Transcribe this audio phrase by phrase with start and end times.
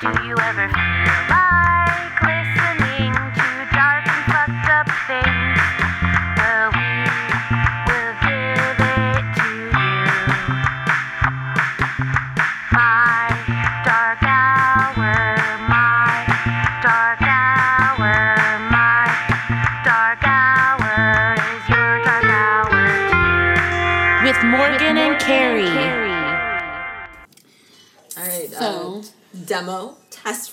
[0.00, 1.77] Do you ever feel like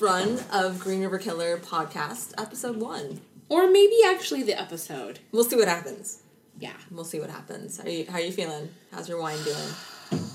[0.02, 3.22] run of Green River Killer podcast episode one.
[3.50, 5.20] Or maybe actually the episode.
[5.32, 6.24] We'll see what happens.
[6.60, 6.74] Yeah.
[6.92, 7.78] We'll see what happens.
[7.80, 8.70] How you how are you feeling?
[8.92, 10.26] How's your wine doing?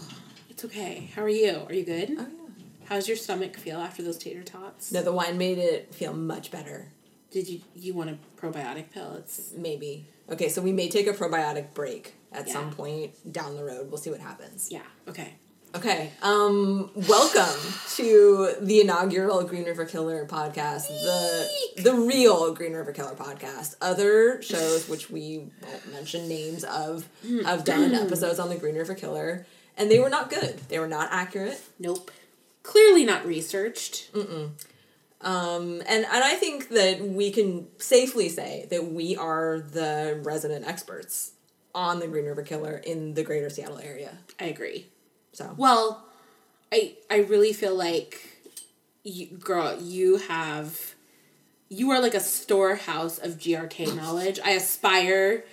[0.48, 1.10] It's okay.
[1.14, 1.62] How are you?
[1.66, 2.10] Are you good?
[2.18, 2.26] Oh
[2.58, 2.64] yeah.
[2.88, 4.92] How's your stomach feel after those tater tots?
[4.92, 6.88] No, the wine made it feel much better.
[7.30, 9.14] Did you you want a probiotic pill?
[9.14, 10.06] It's Maybe.
[10.30, 12.52] Okay, so we may take a probiotic break at Yeah.
[12.52, 13.88] some point down the road.
[13.90, 14.68] We'll see what happens.
[14.70, 15.34] yeah, okay.
[15.72, 16.10] Okay.
[16.22, 17.60] Um welcome
[17.94, 20.88] to the inaugural Green River Killer podcast.
[20.88, 21.48] The
[21.82, 23.76] the real Green River Killer podcast.
[23.80, 27.08] Other shows which we won't mention names of
[27.44, 30.58] have done episodes on the Green River Killer and they were not good.
[30.68, 31.62] They were not accurate.
[31.78, 32.10] Nope.
[32.64, 34.10] Clearly not researched.
[35.20, 40.66] Um and and I think that we can safely say that we are the resident
[40.66, 41.32] experts
[41.76, 44.18] on the Green River Killer in the greater Seattle area.
[44.40, 44.88] I agree.
[45.32, 46.04] So Well,
[46.72, 48.20] I I really feel like
[49.04, 50.94] you girl, you have
[51.68, 54.38] you are like a storehouse of GRK knowledge.
[54.44, 55.44] I aspire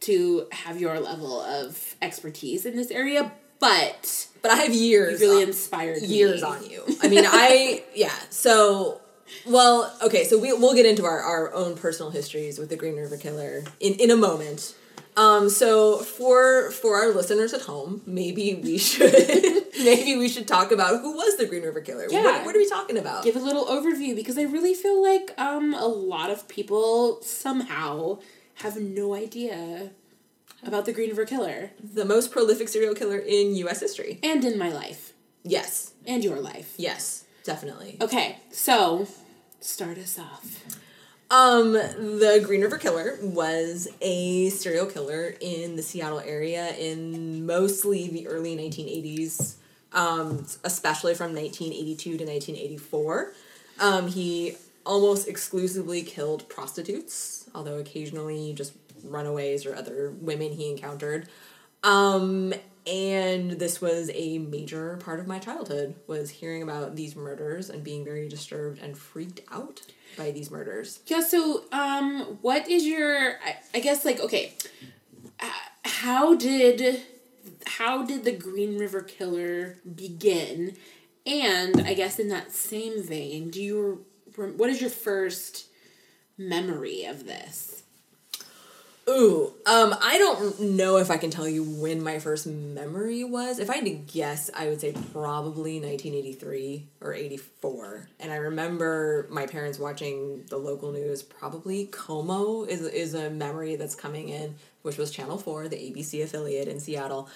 [0.00, 5.20] to have your level of expertise in this area, but but I have years.
[5.20, 6.48] you really on- inspired years me.
[6.48, 6.84] on you.
[7.02, 8.14] I mean, I yeah.
[8.30, 9.00] So,
[9.46, 10.24] well, okay.
[10.24, 13.62] So we we'll get into our, our own personal histories with the Green River Killer
[13.78, 14.74] in in a moment.
[15.16, 19.12] Um, so for for our listeners at home, maybe we should
[19.78, 22.06] maybe we should talk about who was the Green River Killer.
[22.10, 22.22] Yeah.
[22.22, 23.24] What, what are we talking about?
[23.24, 28.18] Give a little overview because I really feel like um a lot of people somehow
[28.56, 29.90] have no idea
[30.66, 33.80] about the Green River Killer the most prolific serial killer in U.S.
[33.80, 34.18] history.
[34.22, 35.12] and in my life
[35.42, 36.74] Yes, and your life.
[36.76, 37.96] yes, definitely.
[38.00, 39.06] Okay, so
[39.60, 40.79] start us off.
[41.30, 48.08] Um, the Green River Killer was a serial killer in the Seattle area in mostly
[48.08, 49.54] the early 1980s,
[49.92, 53.32] um, especially from 1982 to 1984.
[53.78, 58.72] Um, he almost exclusively killed prostitutes, although occasionally just
[59.04, 61.28] runaways or other women he encountered.
[61.84, 62.52] Um,
[62.88, 67.84] and this was a major part of my childhood was hearing about these murders and
[67.84, 69.82] being very disturbed and freaked out
[70.16, 71.00] by these murders.
[71.06, 74.54] Yeah, so um what is your I, I guess like okay,
[75.40, 75.50] uh,
[75.84, 77.02] how did
[77.66, 80.76] how did the Green River Killer begin?
[81.26, 84.04] And I guess in that same vein, do you
[84.36, 85.66] what is your first
[86.38, 87.82] memory of this?
[89.10, 93.58] Ooh, um, I don't know if I can tell you when my first memory was.
[93.58, 98.08] If I had to guess, I would say probably 1983 or 84.
[98.20, 101.24] And I remember my parents watching the local news.
[101.24, 106.22] Probably KOMO is, is a memory that's coming in, which was Channel 4, the ABC
[106.22, 107.28] affiliate in Seattle.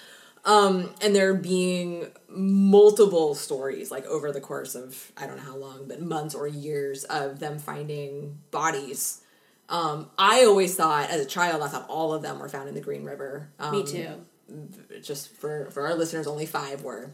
[0.45, 5.57] Um, and there being multiple stories, like over the course of, I don't know how
[5.57, 9.21] long, but months or years of them finding bodies.
[9.67, 12.75] Um, I always thought, as a child, I thought all of them were found in
[12.75, 13.49] the Green River.
[13.59, 14.25] Um, Me too.
[15.01, 17.11] Just for, for our listeners, only five were.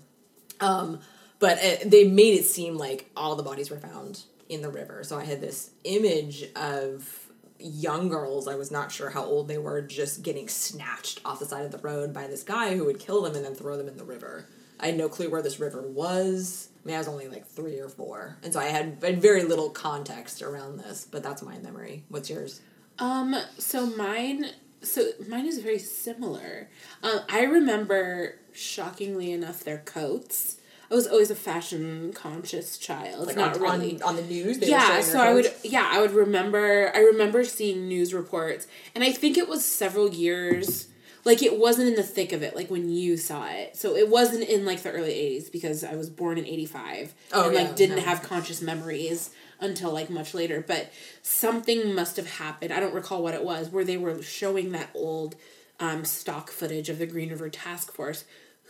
[0.60, 1.00] Um,
[1.40, 5.04] but it, they made it seem like all the bodies were found in the river.
[5.04, 9.58] So I had this image of young girls, I was not sure how old they
[9.58, 13.00] were, just getting snatched off the side of the road by this guy who would
[13.00, 14.48] kill them and then throw them in the river.
[14.80, 16.70] I had no clue where this river was.
[16.84, 18.38] I mean, I was only like three or four.
[18.44, 22.04] And so I had, I had very little context around this, but that's my memory.
[22.10, 22.62] What's yours?
[23.00, 24.46] Um so mine
[24.82, 26.70] so mine is very similar.
[27.04, 30.58] Um I remember shockingly enough their coats.
[30.90, 33.28] I was always a fashion conscious child.
[33.28, 34.02] Like not on, really.
[34.02, 34.60] on, on the news?
[34.60, 39.04] They yeah so i would yeah i would remember i remember seeing news reports and
[39.04, 40.90] i think it was several years
[41.24, 44.10] like it wasn't in the thick of it like when you saw it so it
[44.10, 47.62] wasn't in like the early 80s because i was born in 85 Oh, and yeah,
[47.64, 48.02] like didn't no.
[48.04, 49.30] have conscious memories
[49.60, 50.92] until like much later but
[51.22, 54.90] something must have happened i don't recall what it was where they were showing that
[54.94, 55.36] old
[55.80, 58.24] um, stock footage of the green river task force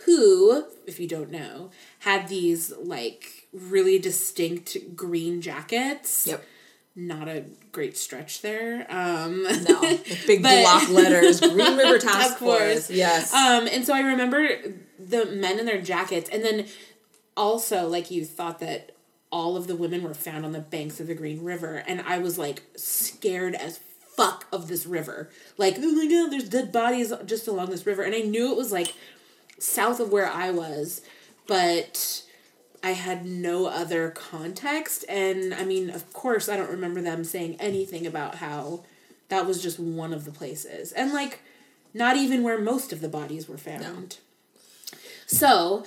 [0.05, 1.69] who if you don't know
[1.99, 6.43] had these like really distinct green jackets Yep.
[6.95, 8.85] Not a great stretch there.
[8.89, 9.81] Um, No,
[10.27, 12.37] big But- block letters, Green River Task.
[12.37, 12.89] Force.
[12.89, 13.33] Yes.
[13.33, 14.47] um, and so I remember
[14.99, 16.65] the men in their jackets, and then
[17.37, 18.95] also like you thought that
[19.31, 22.17] all of the women were found on the banks of the Green River, and I
[22.17, 23.79] was like scared as
[24.15, 25.29] fuck of this river.
[25.57, 28.57] Like, oh my god, there's dead bodies just along this river, and I knew it
[28.57, 28.93] was like
[29.57, 31.01] south of where I was,
[31.47, 32.23] but
[32.83, 35.05] I had no other context.
[35.07, 38.83] And I mean, of course, I don't remember them saying anything about how
[39.29, 40.91] that was just one of the places.
[40.91, 41.39] And like,
[41.93, 44.17] not even where most of the bodies were found.
[45.27, 45.85] So,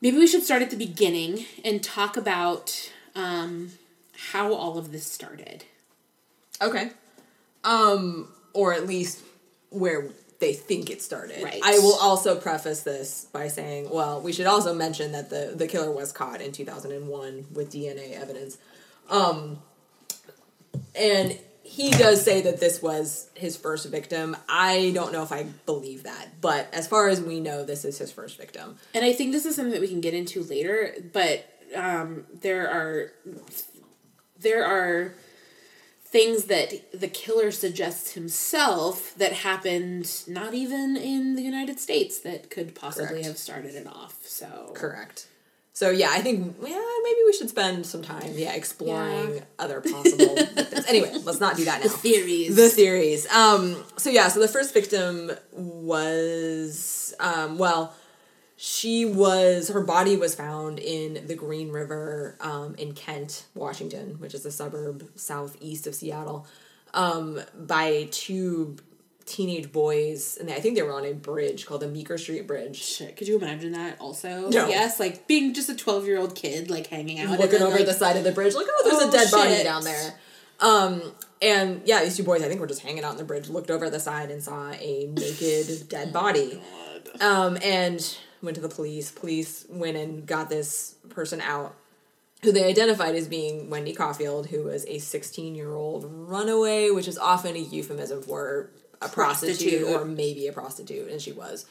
[0.00, 3.72] maybe we should start at the beginning and talk about um,
[4.30, 5.64] how all of this started.
[6.60, 6.90] Okay.
[7.64, 9.22] Um, or at least
[9.70, 10.08] where
[10.40, 11.42] they think it started.
[11.42, 11.60] Right.
[11.64, 15.66] I will also preface this by saying, well, we should also mention that the the
[15.66, 18.58] killer was caught in 2001 with DNA evidence.
[19.10, 19.58] Um
[20.94, 24.36] and he does say that this was his first victim.
[24.48, 27.98] I don't know if I believe that, but as far as we know, this is
[27.98, 28.76] his first victim.
[28.94, 32.70] And I think this is something that we can get into later, but um, there
[32.70, 33.12] are
[34.40, 35.14] there are
[36.10, 42.48] things that the killer suggests himself that happened not even in the United States that
[42.50, 43.26] could possibly Correct.
[43.26, 44.16] have started it off.
[44.24, 45.26] So Correct.
[45.74, 49.40] So yeah, I think yeah, maybe we should spend some time yeah exploring Yeah.
[49.60, 50.86] other possible victims.
[50.88, 51.90] Anyway, let's not do that now.
[51.90, 52.56] theories.
[52.56, 53.30] The theories.
[53.30, 57.92] Um, so yeah, so the first victim was um, well,
[58.60, 64.34] she was her body was found in the Green River um, in Kent, Washington, which
[64.34, 66.44] is a suburb southeast of Seattle,
[66.92, 68.74] um, by two
[69.26, 72.82] teenage boys, and I think they were on a bridge called the Meeker Street Bridge.
[72.82, 74.48] Shit, could you imagine that also?
[74.48, 74.66] No.
[74.68, 77.30] Yes, like being just a 12 year old kid, like hanging out.
[77.30, 79.30] looking then, over like, the side of the bridge, like, oh, there's Oh, a dead
[79.30, 80.14] body down there.
[80.58, 81.02] Um,
[81.40, 83.70] and yeah, these two boys, I think, were just hanging out on the bridge, looked
[83.70, 86.60] over the side and saw a naked dead body.
[87.20, 89.10] Um, and went to the police.
[89.10, 91.74] Police went and got this person out,
[92.42, 97.08] who they identified as being Wendy Coffield, who was a 16 year old runaway, which
[97.08, 98.70] is often a euphemism for
[99.00, 99.88] a prostitute, Prostitute.
[99.88, 101.66] or maybe a prostitute, and she was.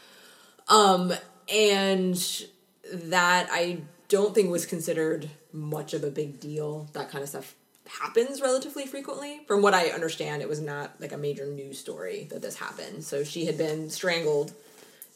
[0.67, 1.13] Um,
[1.53, 2.45] and
[2.93, 6.89] that I don't think was considered much of a big deal.
[6.93, 7.55] That kind of stuff
[7.87, 9.41] happens relatively frequently.
[9.47, 13.03] From what I understand, it was not like a major news story that this happened.
[13.03, 14.53] So she had been strangled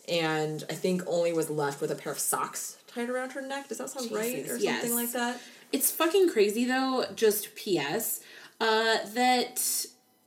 [0.07, 3.69] and I think only was left with a pair of socks tied around her neck.
[3.69, 4.49] Does that sound right?
[4.49, 4.81] Or yes.
[4.81, 5.39] something like that?
[5.71, 8.21] It's fucking crazy though, just PS,
[8.59, 9.85] uh, that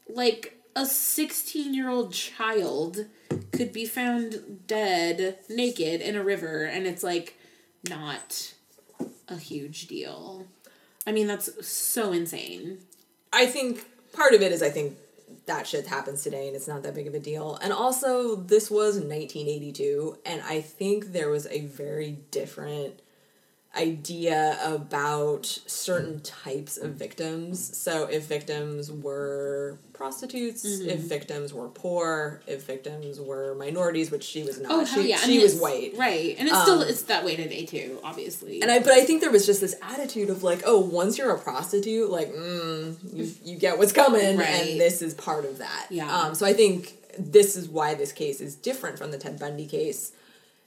[0.09, 3.06] like a 16 year old child
[3.53, 7.38] could be found dead, naked in a river, and it's like
[7.88, 8.55] not
[9.29, 10.47] a huge deal.
[11.06, 12.79] I mean, that's so insane.
[13.32, 14.97] I think part of it is I think
[15.46, 17.58] that shit happens today and it's not that big of a deal.
[17.62, 23.00] And also, this was 1982, and I think there was a very different
[23.76, 27.76] idea about certain types of victims.
[27.76, 34.43] So, if victims were prostitutes, if victims were poor, if victims were minorities, which she
[34.43, 34.73] was not.
[34.73, 35.17] Oh hell she, yeah!
[35.17, 35.93] I she mean, was white.
[35.97, 36.35] right?
[36.38, 38.62] And it's still it's that way today too, obviously.
[38.62, 41.31] And I, but I think there was just this attitude of like, oh, once you're
[41.31, 44.47] a prostitute, like, mm, you, you get what's coming, Right.
[44.49, 45.87] and this is part of that.
[45.91, 46.11] Yeah.
[46.15, 46.35] Um.
[46.35, 50.12] So I think this is why this case is different from the Ted Bundy case,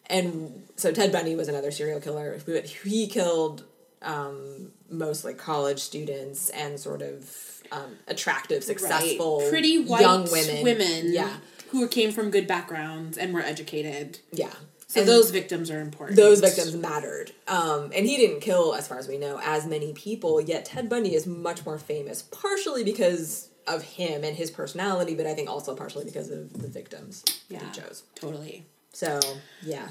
[0.08, 2.40] and so Ted Bundy was another serial killer.
[2.46, 3.64] who He killed
[4.02, 9.50] um, mostly college students and sort of um, attractive, successful, right.
[9.50, 10.64] pretty white young women.
[10.64, 11.38] women, Yeah.
[11.72, 14.20] who came from good backgrounds and were educated.
[14.32, 14.54] Yeah.
[14.88, 16.16] So And- those victims are important.
[16.16, 17.32] those victims mattered.
[17.48, 20.88] Um, and he didn't kill, as far as we know, as many people, yet Ted
[20.88, 25.50] Bundy is much more famous, partially because of him and his personality, but I think
[25.50, 27.60] also partially because of the victims Yeah.
[27.60, 28.04] that he chose.
[28.16, 28.66] totally.
[28.98, 29.20] So,
[29.62, 29.90] yeah.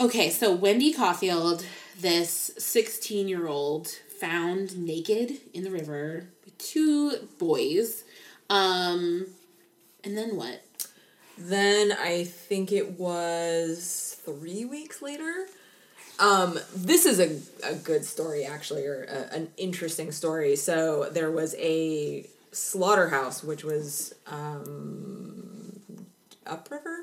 [0.00, 1.64] Okay, so Wendy Coffield,
[2.00, 8.02] this 16 year old, found naked in the river with two boys.
[8.48, 9.28] Um,
[10.02, 10.64] and then what?
[11.38, 15.46] Then I think it was three weeks later.
[16.18, 20.56] Um, this is a, a good story, actually, or a, an interesting story.
[20.56, 25.70] So there was a slaughterhouse, which was um,
[26.46, 26.99] upriver,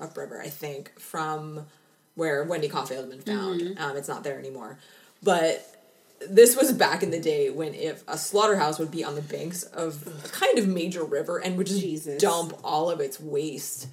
[0.00, 1.66] upriver, I think, from
[2.14, 3.78] where Wendy Coffield had been found.
[3.78, 4.78] Um, it's not there anymore,
[5.22, 5.64] but
[6.26, 9.62] this was back in the day when if a slaughterhouse would be on the banks
[9.64, 12.20] of a kind of major river and would just Jesus.
[12.20, 13.88] dump all of its waste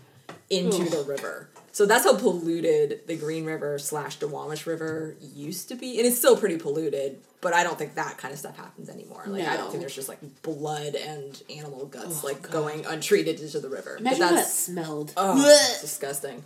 [0.50, 0.90] into Ugh.
[0.90, 1.50] the river.
[1.74, 6.18] So that's how polluted the Green River slash Duwamish River used to be, and it's
[6.18, 7.20] still pretty polluted.
[7.42, 9.24] But I don't think that kind of stuff happens anymore.
[9.26, 12.52] Like I don't think there's just like blood and animal guts Oh, like God.
[12.52, 13.98] going untreated into the river.
[13.98, 15.14] Imagine but that's smelled.
[15.18, 15.36] Oh,
[15.82, 16.44] disgusting.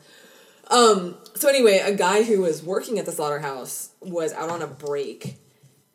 [0.71, 4.67] Um, so anyway, a guy who was working at the slaughterhouse was out on a
[4.67, 5.35] break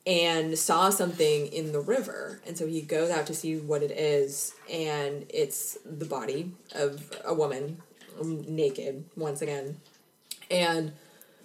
[0.06, 2.40] and saw something in the river.
[2.46, 7.10] And so he goes out to see what it is, and it's the body of
[7.24, 7.82] a woman,
[8.23, 9.81] naked, once again.
[10.50, 10.92] And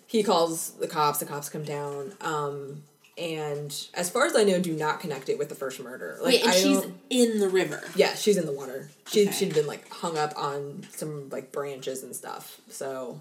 [0.06, 2.14] he calls the cops, the cops come down.
[2.22, 2.84] Um,
[3.18, 6.18] and as far as I know, do not connect it with the first murder.
[6.22, 7.82] Like Wait, and I she's in the river.
[7.96, 8.90] yeah, she's in the water.
[9.08, 9.32] She Okay.
[9.32, 12.62] she'd been like hung up on some like branches and stuff.
[12.70, 13.20] So,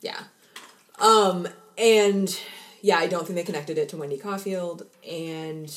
[0.00, 0.24] yeah.
[0.98, 1.46] Um
[1.78, 2.36] and
[2.82, 5.72] yeah, I don't think they connected it to Wendy Coffield and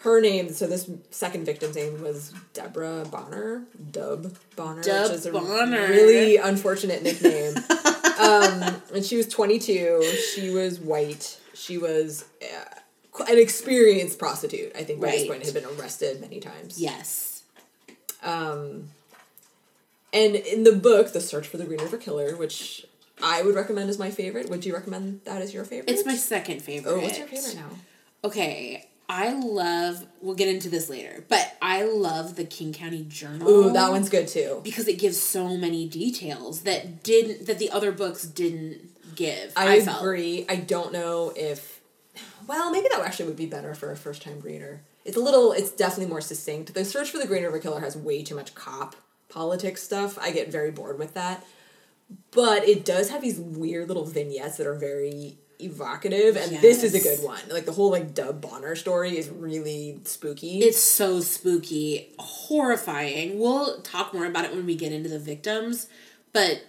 [0.00, 0.50] her name.
[0.52, 5.86] So this second victim's name was Deborah Bonner, Dub Bonner, Dub which is a Bonner.
[5.88, 7.54] really unfortunate nickname.
[8.20, 10.02] um, and she was twenty two.
[10.34, 11.38] She was white.
[11.54, 12.24] She was.
[12.42, 12.64] Uh,
[13.28, 16.80] an experienced prostitute, I think, by this point, had been arrested many times.
[16.80, 17.42] Yes.
[18.22, 18.88] Um,
[20.12, 22.86] And in the book, The Search for the Green River Killer, which
[23.22, 25.90] I would recommend as my favorite, would you recommend that as your favorite?
[25.90, 26.90] It's my second favorite.
[26.92, 27.68] Oh, what's your favorite now?
[28.24, 28.88] Okay.
[29.10, 33.48] I love we'll get into this later, but I love the King County Journal.
[33.48, 34.60] Ooh, that one's good too.
[34.62, 39.52] because it gives so many details that didn't that the other books didn't give.
[39.56, 40.00] I, I, felt.
[40.00, 40.46] agree.
[40.48, 41.80] I don't know if.
[42.46, 44.82] Well, maybe that actually would be better for a first time reader.
[45.04, 45.50] It's a little.
[45.50, 46.72] It's definitely more succinct.
[46.72, 48.94] The Search for the Green River Killer has way too much cop
[49.28, 50.20] politics stuff.
[50.20, 51.44] I get very bored with that.
[52.30, 56.94] But it does have these weird little vignettes that are very evocative, and this is
[56.94, 57.40] a good one.
[57.50, 60.60] Like the whole like Dub Bonner story is really spooky.
[60.60, 63.38] It's so spooky, horrifying.
[63.38, 65.86] We'll talk more about it when we get into the victims,
[66.32, 66.62] but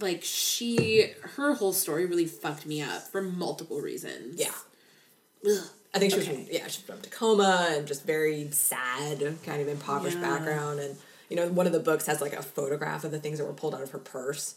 [0.00, 4.40] like she her whole story really fucked me up for multiple reasons.
[4.40, 4.52] yeah.
[5.46, 5.64] Ugh.
[5.94, 6.44] I think she was Okay.
[6.44, 10.22] from yeah, she's from Tacoma and just very sad, kind of impoverished Yeah.
[10.38, 10.96] background and
[11.30, 13.52] you know, one of the books has like a photograph of the things that were
[13.52, 14.54] pulled out of her purse.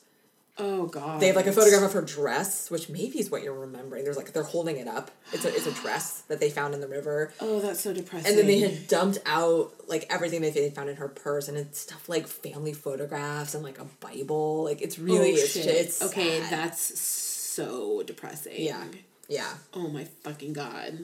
[0.58, 1.20] Oh god.
[1.20, 4.04] They have like a photograph of her dress, which maybe is what you're remembering.
[4.04, 5.10] There's like they're holding it up.
[5.32, 7.34] It's a it's a dress that they found in the river.
[7.40, 8.30] Oh, that's so depressing.
[8.30, 11.80] And then they had dumped out like everything they found in her purse and it's
[11.80, 14.66] stuff like family photographs and like a Bible.
[14.66, 15.66] Like it's really oh, it's, shit.
[15.68, 16.42] it's okay.
[16.42, 16.52] sad.
[16.52, 18.54] That's so depressing.
[18.58, 18.84] yeah.
[19.28, 19.54] Yeah.
[19.74, 21.00] Oh my fucking god.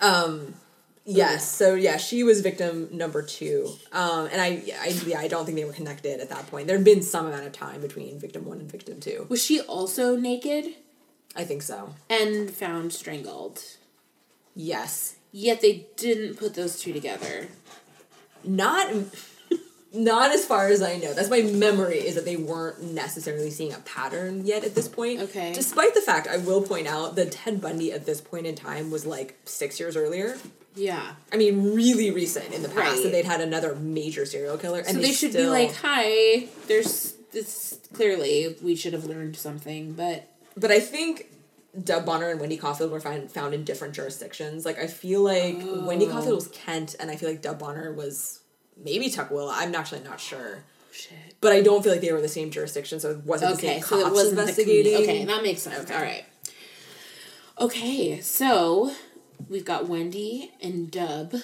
[0.00, 0.54] Um,
[1.04, 1.50] yes.
[1.50, 3.68] So yeah, she was victim number two.
[3.92, 6.66] Um, and I, I, yeah, I don't think they were connected at that point.
[6.66, 9.26] There had been some amount of time between victim one and victim two.
[9.28, 10.74] Was she also naked
[11.36, 11.94] I think so.
[12.10, 13.62] and found strangled?
[14.54, 15.16] Yes.
[15.32, 17.48] Yet they didn't put those two together.
[18.44, 18.92] Not,
[19.94, 21.12] not as far as I know.
[21.14, 25.20] That's my memory is that they weren't necessarily seeing a pattern yet at this point.
[25.20, 25.52] Okay.
[25.52, 28.90] Despite the fact, I will point out that Ted Bundy at this point in time
[28.90, 30.38] was like six years earlier.
[30.74, 31.12] Yeah.
[31.30, 33.02] I mean, really recent in the past Right.
[33.02, 36.48] that they'd had another major serial killer, and So they, should still- be like, "Hi,
[36.66, 37.78] there's this.
[37.92, 40.24] Clearly, we should have learned something." But
[40.56, 41.30] But I think
[41.84, 44.64] Dub Bonner and Wendy Coffield were found found in different jurisdictions.
[44.64, 46.10] Like I feel like Wendy Oh.
[46.12, 48.40] Coffield was Kent, and I feel like Dub Bonner was
[48.82, 49.52] maybe Tukwila.
[49.54, 51.18] I'm actually not sure, shit.
[51.40, 53.56] but I don't feel like they were in the same jurisdiction, so it wasn't the
[53.58, 54.92] Okay, same so cops it wasn't investigating.
[54.92, 55.84] The okay, that makes sense.
[55.90, 55.94] Okay.
[55.94, 56.24] All right.
[57.60, 58.92] Okay, so
[59.48, 61.34] we've got Wendy and Dub.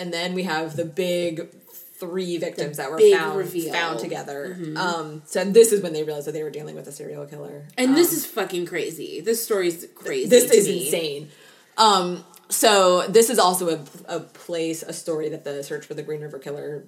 [0.00, 1.50] And then we have the big
[1.98, 3.64] three victims that were found reveal.
[3.64, 3.72] Mm-hmm.
[3.74, 4.56] found together.
[4.76, 7.66] Um, so this is when they realized that they were dealing with a serial killer.
[7.76, 9.20] And Um, this is fucking crazy.
[9.20, 10.28] This story's crazy.
[10.28, 10.84] this is me.
[10.84, 11.28] insane.
[11.76, 16.02] Um, so this is also a, a place, a story that the search for the
[16.02, 16.84] Green River Killer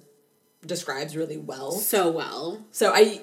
[0.65, 1.71] describes really well.
[1.71, 2.63] So well.
[2.71, 3.21] So I,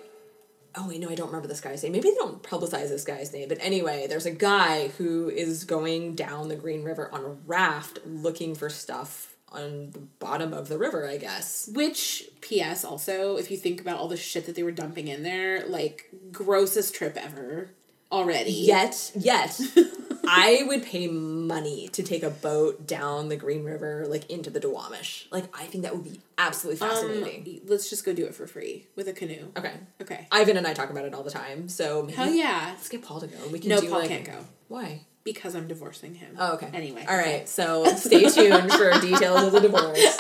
[0.75, 1.93] oh wait, no, I don't remember this guy's name.
[1.93, 3.49] Maybe they don't publicize this guy's name.
[3.49, 8.01] But anyway, there's a guy who is going down the Green River on a raft
[8.07, 11.09] looking for stuff on the bottom of the river.
[11.09, 11.69] I guess.
[11.73, 12.85] Which, P.S.
[12.85, 16.11] Also, if you think about all the shit that they were dumping in there, like
[16.31, 17.71] grossest trip ever
[18.13, 18.51] already.
[18.53, 19.61] Yet, yet,
[20.31, 24.61] I would pay money to take a boat down the Green River, like into the
[24.61, 25.25] Duwamish.
[25.31, 27.61] Like, I think that would be absolutely Um, fascinating.
[27.67, 29.49] let's just go do it for free with a canoe.
[29.57, 29.73] okay.
[30.03, 30.27] Okay.
[30.31, 32.67] Ivan and I talk about it all the time, so maybe Hell yeah.
[32.71, 33.37] let's get Paul to go.
[33.51, 35.01] We can No, do Paul like, can't go Why?
[35.25, 36.37] because I'm divorcing him.
[36.39, 36.71] Oh, okay.
[36.73, 37.05] Anyway.
[37.09, 37.39] All okay.
[37.39, 37.49] right.
[37.49, 40.19] So stay tuned for details of the divorce.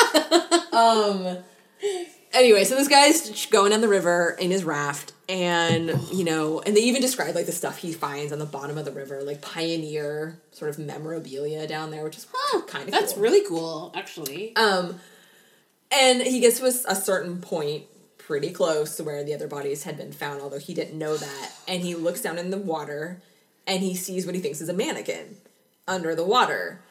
[0.78, 1.38] Um.
[2.32, 6.76] Anyway, so this guy's going on the river in his raft, and you know, and
[6.76, 9.40] they even describe like the stuff he finds on the bottom of the river, like
[9.40, 12.26] pioneer sort of memorabilia down there, which is
[12.66, 13.22] kind of That's cool.
[13.22, 14.54] really cool, actually.
[14.56, 15.00] Um,
[15.90, 17.84] and he gets to a, a certain point,
[18.18, 21.52] pretty close to where the other bodies had been found, although he didn't know that.
[21.66, 23.22] And he looks down in the water,
[23.66, 25.36] and he sees what he thinks is a mannequin
[25.86, 26.82] under the water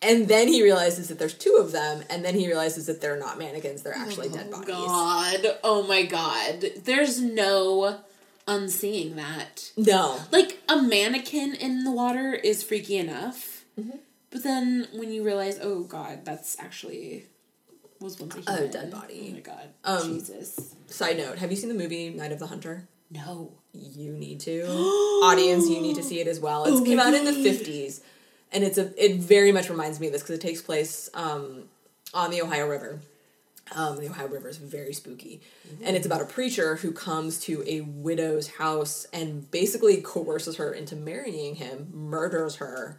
[0.00, 3.18] and then he realizes that there's two of them, and then he realizes that they're
[3.18, 4.66] not mannequins; they're actually oh dead bodies.
[4.68, 6.64] God, oh my God!
[6.84, 8.00] There's no
[8.46, 9.72] unseeing that.
[9.76, 13.98] No, like a mannequin in the water is freaky enough, mm-hmm.
[14.30, 17.26] but then when you realize, oh God, that's actually
[18.00, 18.70] was once a human.
[18.70, 19.28] Dead body.
[19.30, 20.74] Oh my God, um, Jesus.
[20.86, 22.88] Side note: Have you seen the movie Night of the Hunter?
[23.10, 23.52] No.
[23.72, 24.64] You need to.
[25.24, 26.64] Audience, you need to see it as well.
[26.64, 27.14] It oh came out God.
[27.14, 28.00] in the 50s
[28.52, 28.92] and it's a.
[29.02, 31.64] It very much reminds me of this because it takes place um,
[32.14, 33.00] on the Ohio River.
[33.74, 35.42] Um, the Ohio River is very spooky,
[35.82, 40.72] and it's about a preacher who comes to a widow's house and basically coerces her
[40.72, 42.98] into marrying him, murders her.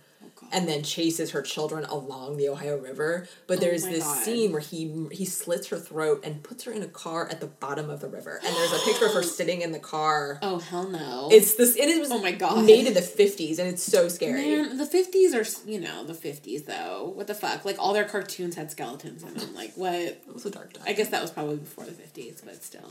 [0.52, 3.28] And then chases her children along the Ohio River.
[3.48, 4.24] But oh there's my this God.
[4.24, 7.48] scene where he he slits her throat and puts her in a car at the
[7.48, 10.40] bottom of the river, and there's a picture of her sitting in the car.
[10.42, 11.30] Oh hell no.
[11.32, 11.76] It's this.
[11.76, 12.66] It was Oh my God.
[12.66, 14.42] made in the fifties, and it's so scary.
[14.42, 17.12] Man, the fifties are you know the fifties though.
[17.16, 17.66] What the fuck?
[17.66, 19.54] Like all their cartoons had skeletons in them.
[19.56, 19.94] Like what?
[19.96, 20.84] It was a dark time.
[20.88, 22.90] I guess that was probably before the fifties, but still.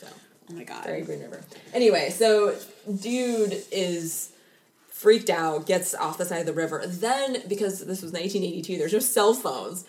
[0.00, 0.08] So,
[0.50, 0.84] Oh my god.
[0.84, 1.42] very Green River.
[1.72, 2.54] Anyway, so
[3.00, 4.31] dude is
[5.02, 6.82] freaked out, gets off the side of the river.
[6.86, 9.84] Then because this was 1982, there's no cell phones,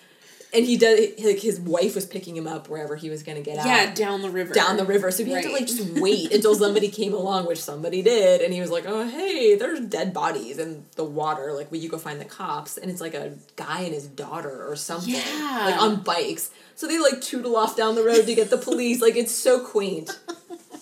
[0.53, 3.57] and he does like his wife was picking him up wherever he was gonna get
[3.57, 3.65] out.
[3.65, 4.53] Yeah, down the river.
[4.53, 5.09] down the river.
[5.11, 8.53] So he had to like just wait until somebody came along, which somebody did, and
[8.53, 11.53] he was like, "Oh hey, there's dead bodies in the water.
[11.53, 14.65] Like, will you go find the cops?" And it's like a guy and his daughter
[14.69, 15.61] or something, Yeah.
[15.65, 16.51] like on bikes.
[16.75, 19.01] So they like tootle off down the road to get the police.
[19.01, 20.09] Like it's so quaint,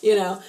[0.01, 0.41] you know.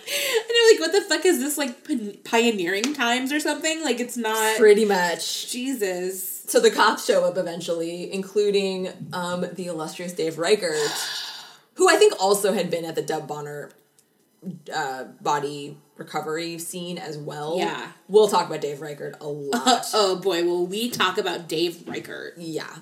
[0.71, 3.83] Like, what the fuck is this like pi- pioneering times or something?
[3.83, 4.59] Like it's not.
[4.59, 5.50] Pretty much.
[5.50, 6.45] Jesus.
[6.47, 10.76] So the cops show up eventually, including um, the illustrious Dave Reichert,
[11.75, 13.71] who I think also had been at the Dub Bonner
[14.75, 17.57] uh, body recovery scene as well.
[17.59, 17.92] Yeah.
[18.09, 19.87] We'll talk about Dave Reichert a lot.
[19.95, 22.35] Oh boy, will we talk about Dave Reichert?
[22.37, 22.76] yeah.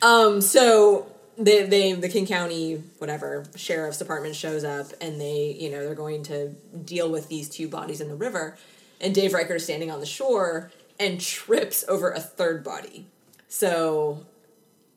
[0.00, 5.70] Um, so they, they the King County whatever sheriff's department shows up and they you
[5.70, 6.48] know they're going to
[6.84, 8.56] deal with these two bodies in the river
[9.00, 10.70] and Dave Reichert is standing on the shore
[11.00, 13.06] and trips over a third body.
[13.48, 14.24] So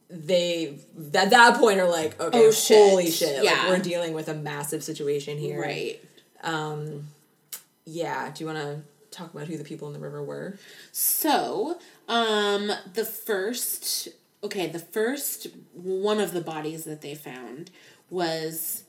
[0.10, 0.78] they
[1.16, 2.90] at that point are like okay Oh, shit.
[2.92, 6.00] holy shit like we're dealing with a massive situation here Right.
[6.44, 7.08] Um
[7.86, 10.58] yeah do you want to talk about who the people in the river were
[10.92, 14.10] So, um, the first,
[14.44, 17.72] okay, the first one of the bodies that they found
[18.10, 18.84] was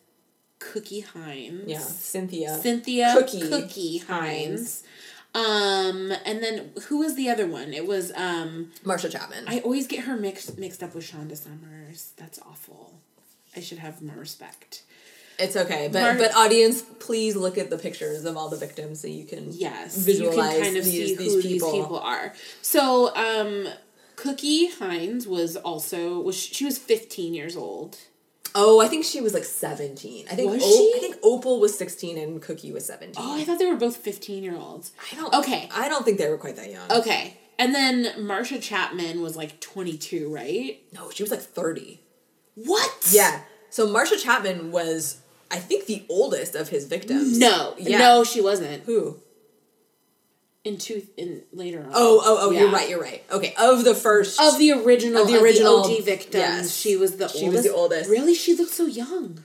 [0.58, 1.64] Cookie Hinds.
[1.66, 4.08] yeah Cynthia Cynthia Cookie Cookie, Hinds.
[4.08, 4.82] Hinds.
[5.34, 7.74] Um, and then who was the other one?
[7.74, 12.12] It was um Marcia Chapman I always get her mixed mixed up with Shawnda Summers.
[12.16, 12.94] That's awful.
[13.54, 14.82] I should have more respect.
[15.38, 19.00] It's okay, but Mar- but audience, please look at the pictures of all the victims
[19.00, 21.70] so you can Yes, visualize you can kind of these, see these who people.
[21.72, 22.32] these people are.
[22.62, 23.68] So, um,
[24.16, 27.98] Cookie Hinds was also was she was fifteen years old.
[28.54, 30.26] Oh, I think she was like seventeen.
[30.30, 30.92] I think Was O- she?
[30.96, 33.22] I think Opal was sixteen and Cookie was seventeen.
[33.24, 34.92] Oh, I thought they were both fifteen year olds.
[35.12, 35.34] I don't.
[35.34, 35.68] Okay.
[35.74, 36.90] I don't think they were quite that young.
[36.90, 40.82] Okay, and then Marcia Chapman was like twenty two, right?
[40.92, 42.00] No, she was like thirty.
[42.54, 43.10] What?
[43.12, 43.40] Yeah.
[43.68, 47.38] So Marcia Chapman was, I think, the oldest of his victims.
[47.38, 47.98] No, Yeah.
[47.98, 48.84] no, she wasn't.
[48.84, 49.20] Who?
[50.66, 51.90] In two, in later on.
[51.94, 52.50] Oh, oh, oh!
[52.50, 52.90] You're right.
[52.90, 53.22] You're right.
[53.30, 54.40] Okay, of the first.
[54.40, 56.76] Of the original, Of the of the original- OG victims, yes.
[56.76, 57.52] she was the She oldest.
[57.54, 58.10] was the oldest.
[58.10, 59.44] Really, she looked so young.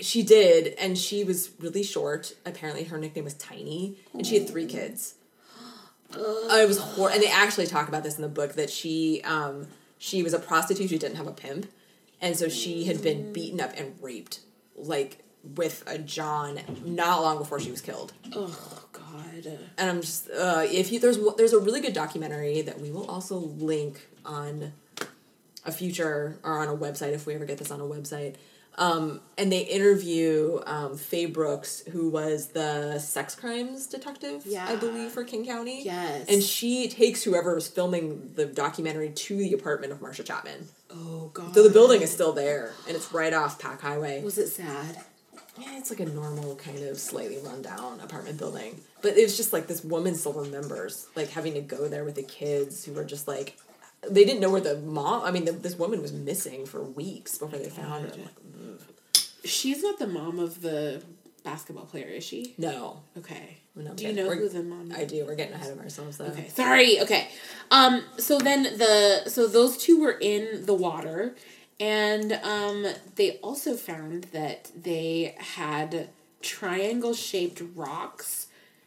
[0.00, 2.34] she did, and she was really short.
[2.44, 5.14] Apparently, her nickname was Tiny, and she had three kids.
[6.14, 6.18] Uh,
[6.56, 9.66] it was hor- and they actually talk about this in the book that she um
[9.98, 11.66] she was a prostitute who didn't have a pimp,
[12.20, 14.40] and so she had been beaten up and raped
[14.76, 15.24] like
[15.56, 18.12] with a John not long before she was killed.
[18.34, 19.58] Oh God.
[19.78, 23.06] And I'm just uh, if you there's there's a really good documentary that we will
[23.06, 24.72] also link on
[25.64, 28.36] a future or on a website if we ever get this on a website.
[28.78, 35.10] Um, and they interview um, Fae Brooks, who was the sex crimes detective, I believe,
[35.10, 35.82] for King County.
[35.82, 36.28] Yes.
[36.28, 40.68] And she takes whoever was filming the documentary to the apartment of Marcia Chapman.
[40.90, 41.52] Oh God.
[41.54, 44.22] So the building is still there, and it's right off Pac Highway.
[44.22, 44.98] Was it sad?
[45.60, 48.80] Yeah, it's like a normal kind of slightly rundown apartment building.
[49.02, 52.22] But it's just like this woman still remembers like having to go there with the
[52.22, 53.56] kids who were just like
[54.08, 55.24] they didn't know where the mom.
[55.24, 58.10] I mean, the, this woman was missing for weeks before they found her.
[58.10, 58.80] Like,
[59.44, 61.02] She's not the mom of the
[61.44, 62.54] basketball player, is she?
[62.58, 63.58] no, Okay.
[63.74, 64.92] No, Do you know who the mom?
[64.92, 65.24] I do.
[65.24, 66.24] We're getting ahead of ourselves though.
[66.26, 66.48] Okay.
[66.48, 67.00] Sorry.
[67.00, 67.28] Okay.
[67.70, 68.02] Um.
[68.18, 71.36] So then the so those two were in the water,
[71.80, 72.86] and um
[73.16, 76.08] they also found that they had
[76.42, 78.46] triangle shaped rocks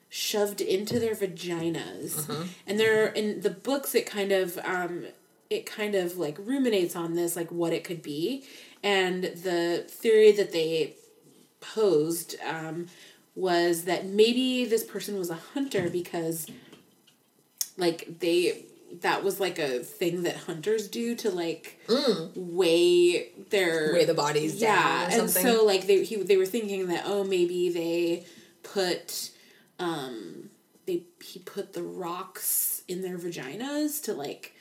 [0.09, 2.27] shoved into their vaginas,
[2.67, 3.95] and they're in the books.
[3.95, 5.05] It kind of um
[5.49, 8.43] it kind of like ruminates on this like what it could be,
[8.83, 10.95] and the theory that they
[11.61, 12.87] posed um,
[13.35, 16.47] was that maybe this person was a hunter because
[17.77, 18.65] like they
[19.01, 21.79] that was like a thing that hunters do to like
[22.35, 23.93] weigh their Mm.
[23.93, 27.23] Weigh the bodies down yeah, and so like they he, they were thinking that oh
[27.23, 28.25] maybe they
[28.63, 29.31] put
[29.79, 30.49] um
[30.85, 34.53] they he put the rocks in their vaginas to like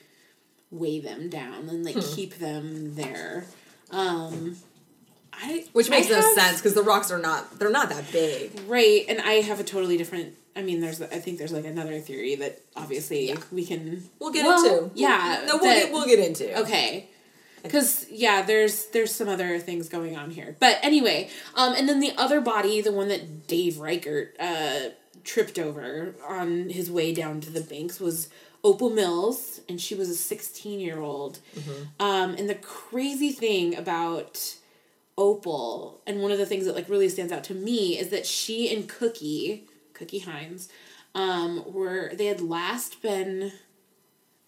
[0.71, 2.15] weigh them down and like Hmm.
[2.15, 3.47] keep them there.
[3.91, 4.57] Um
[5.33, 8.11] I Which makes I no have- sense because the rocks are not they're not that
[8.13, 8.53] big.
[8.67, 10.35] Right, and I have a totally different.
[10.57, 11.01] I mean, there's.
[11.01, 13.37] I think there's like another theory that obviously Yeah.
[13.53, 14.03] we can.
[14.19, 14.91] We'll get Well, into.
[14.95, 15.45] Yeah.
[15.47, 16.59] No, we'll that- get we'll get into.
[16.61, 17.07] Okay.
[17.63, 22.01] Because yeah, there's there's some other things going on here, but anyway, um, and then
[22.01, 24.91] the other body, the one that Dave Reichert uh
[25.25, 28.29] tripped over on his way down to the banks was
[28.65, 31.41] Opal Mills, and she was a sixteen year old.
[32.01, 34.57] Um, and the crazy thing about
[35.19, 38.25] Opal, and one of the things that like really stands out to me is that
[38.25, 39.67] she and Cookie,
[40.01, 40.71] Cookie Hinds,
[41.15, 43.53] um, were they had last been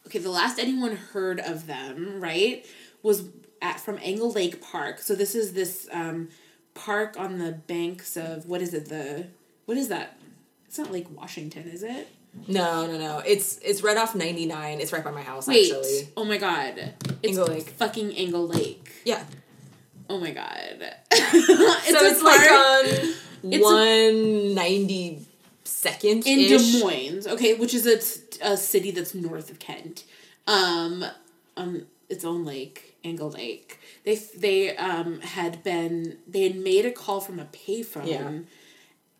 [0.06, 2.66] okay, the last anyone heard of them, right,
[3.02, 3.28] was
[3.60, 4.98] at from Angle Lake Park.
[4.98, 6.30] So this is this um,
[6.74, 8.88] park on the banks of what is it?
[8.88, 9.26] The
[9.66, 10.18] what is that?
[10.66, 12.08] It's not Lake Washington, is it?
[12.48, 13.18] No, no, no.
[13.18, 14.80] It's it's right off ninety nine.
[14.80, 15.70] It's right by my house Wait.
[15.70, 16.08] actually.
[16.16, 16.94] Oh my god.
[17.22, 17.68] It's Angle Lake.
[17.68, 18.90] Fucking Angle Lake.
[19.04, 19.22] Yeah.
[20.08, 20.94] Oh my god.
[21.12, 25.26] so it's a like park on one ninety
[25.82, 27.98] second in Des Moines, okay, which is a,
[28.52, 30.04] a city that's north of Kent.
[30.46, 31.04] Um,
[31.56, 33.78] on its own lake, Angle Lake.
[34.04, 38.30] They they um had been they had made a call from a payphone Yeah.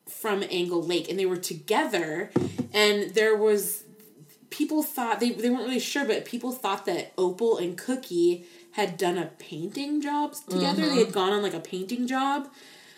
[0.08, 2.30] from Angle Lake, and they were together,
[2.72, 3.84] and there was
[4.50, 8.96] people thought they they weren't really sure, but people thought that Opal and Cookie had
[8.96, 10.86] done a painting job together.
[10.88, 12.48] They had gone on like a painting job,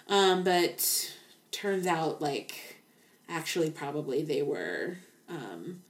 [0.09, 1.11] um, but
[1.51, 2.74] turns out like
[3.35, 4.97] actually probably they were
[5.29, 5.83] um,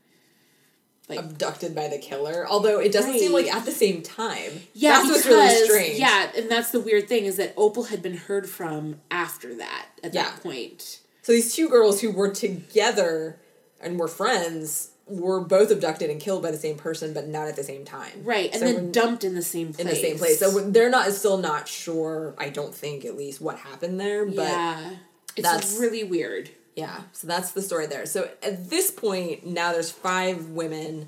[1.07, 2.45] like abducted by the killer.
[2.49, 4.51] Although it doesn't seem like at the same time.
[4.73, 5.99] yeah That's because, what's really strange.
[5.99, 9.85] yeah and that's the weird thing is that Opal had been heard from after that
[10.03, 10.23] at Yeah.
[10.23, 13.39] that point So these two girls who were together
[13.79, 17.55] and were friends were both abducted and killed by the same person, but not at
[17.55, 18.23] the same time.
[18.23, 20.39] right and So then dumped in the same place in the same place.
[20.39, 22.33] So they're not still not sure.
[22.39, 24.89] I don't think at least what happened there, but yeah
[25.35, 28.05] it's that's- really weird Yeah, so that's the story there.
[28.05, 31.07] So at this point, now there's five women,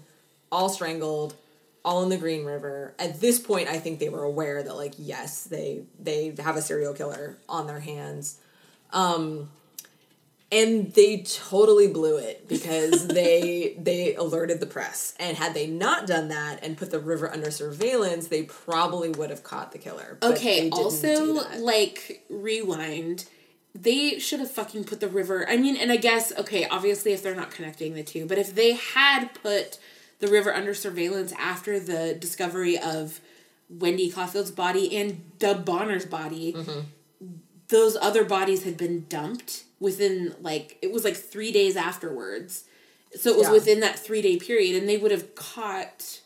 [0.50, 1.36] all strangled,
[1.84, 2.94] all in the Green River.
[3.00, 6.62] At this point, I think they were aware that like yes, they they have a
[6.62, 8.40] serial killer on their hands.
[8.92, 9.50] Um
[10.50, 15.14] and they totally blew it because they they alerted the press.
[15.20, 19.30] And had they not done that and put the river under surveillance, they probably would
[19.30, 20.18] have caught the killer.
[20.22, 23.26] But okay also like rewind
[23.80, 27.22] they should have fucking put the river i mean and i guess okay obviously if
[27.22, 29.78] they're not connecting the two but if they had put
[30.20, 33.20] the river under surveillance after the discovery of
[33.70, 36.80] wendy coffield's body and dub bonner's body Mm-hmm.
[37.68, 42.64] those other bodies had been dumped within like it was like three days afterwards
[43.16, 43.54] so it was Yeah.
[43.54, 46.22] within that three day period and they would have caught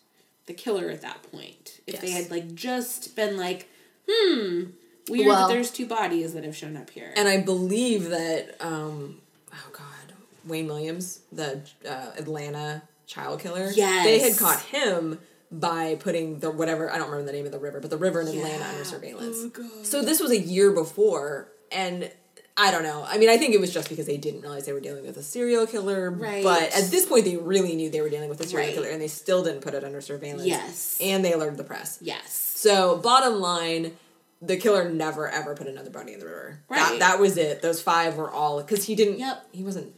[0.46, 3.68] the killer at that point if they had like just been like
[4.10, 4.66] hmm
[5.10, 8.56] weird Well- that there's two bodies that have shown up here And I believe that,
[8.60, 10.14] um, oh God,
[10.46, 14.06] Wayne Williams, the uh, Atlanta child killer, Yes.
[14.06, 15.20] they had caught him
[15.52, 18.22] by putting the whatever I don't remember the name of the river, but the river
[18.22, 18.70] in Atlanta Yeah.
[18.70, 19.38] under surveillance.
[19.40, 19.86] Oh, God.
[19.86, 22.10] So this was a year before, and
[22.56, 23.04] I don't know.
[23.08, 25.18] I mean, I think it was just because they didn't realize they were dealing with
[25.18, 26.10] a serial killer.
[26.12, 26.44] Right.
[26.44, 28.76] But at this point, they really knew they were dealing with a serial Right.
[28.76, 30.46] killer, and they still didn't put it under surveillance.
[30.48, 30.98] Yes.
[31.02, 31.98] And they alerted the press.
[32.02, 33.98] yes So bottom line,
[34.42, 36.60] the killer never ever put another body in the river.
[36.70, 37.00] That Right.
[37.00, 37.62] that was it.
[37.62, 39.20] Those five were all because he didn't.
[39.20, 39.48] Yep.
[39.52, 39.94] He wasn't,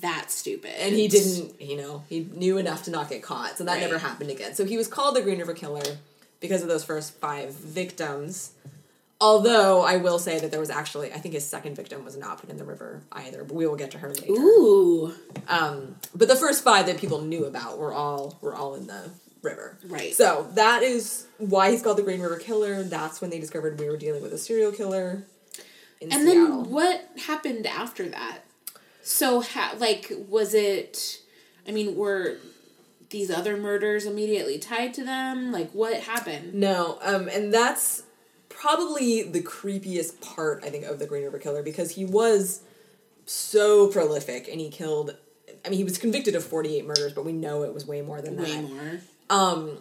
[0.00, 1.60] that stupid and he didn't.
[1.60, 3.56] You know, he knew enough to not get caught.
[3.56, 3.80] So that Right.
[3.80, 4.54] never happened again.
[4.54, 5.98] So he was called the Green River Killer
[6.40, 8.50] because of those first five victims.
[9.20, 12.38] Although I will say that there was actually, I think his second victim was not
[12.40, 13.44] put in the river either.
[13.44, 14.32] But we will get to her later.
[14.32, 15.14] ooh
[15.48, 19.10] Um, but the first five that people knew about were all were all in the
[19.44, 19.78] river.
[19.86, 20.14] Right.
[20.14, 22.82] So that is why he's called the Green River Killer.
[22.82, 25.24] That's when they discovered we were dealing with a serial killer.
[26.02, 26.62] And Seattle.
[26.62, 28.40] then what happened after that
[29.02, 31.20] so ha- like was it
[31.68, 32.36] i mean were
[33.10, 38.02] these other murders immediately tied to them like what happened No, um, and that's
[38.48, 42.62] probably the creepiest part I think of the Green River Killer because he was
[43.26, 45.16] so prolific and he killed.
[45.64, 48.02] I mean, he was convicted of forty eight murders, but we know it was way
[48.02, 48.62] more than way that.
[48.62, 49.78] more Um,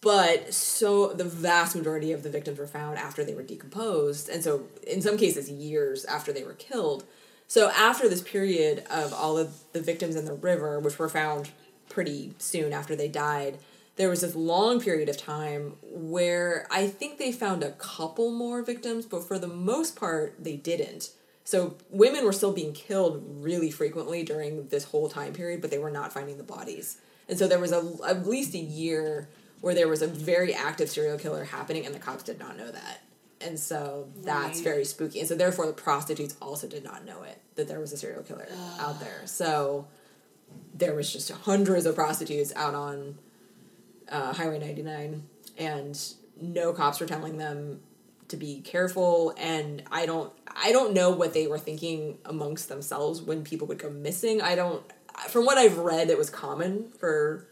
[0.00, 4.42] but so the vast majority of the victims were found after they were decomposed, and
[4.42, 7.04] so in some cases years after they were killed.
[7.46, 11.50] So after this period of all of the victims in the river, which were found
[11.88, 13.58] pretty soon after they died,
[13.96, 18.62] there was this long period of time where I think they found a couple more
[18.62, 21.10] victims, but for the most part, they didn't.
[21.44, 25.78] So women were still being killed really frequently during this whole time period, but they
[25.78, 26.96] were not finding the bodies.
[27.28, 29.28] And so there was a, at least a year
[29.60, 32.70] where there was a very active serial killer happening, and the cops did not know
[32.70, 33.00] that.
[33.40, 34.64] And so that's Right.
[34.64, 35.20] very spooky.
[35.20, 38.22] And so therefore, the prostitutes also did not know it that there was a serial
[38.22, 38.46] killer
[38.78, 39.22] out there.
[39.26, 39.86] So
[40.74, 43.16] there was just hundreds of prostitutes out on
[44.08, 45.22] uh, Highway 99,
[45.58, 45.98] and
[46.40, 47.80] no cops were telling them
[48.28, 49.34] to be careful.
[49.38, 53.78] And I don't, I don't know what they were thinking amongst themselves when people would
[53.78, 54.40] go missing.
[54.42, 54.82] I don't.
[55.28, 57.46] From what I've read, it was common for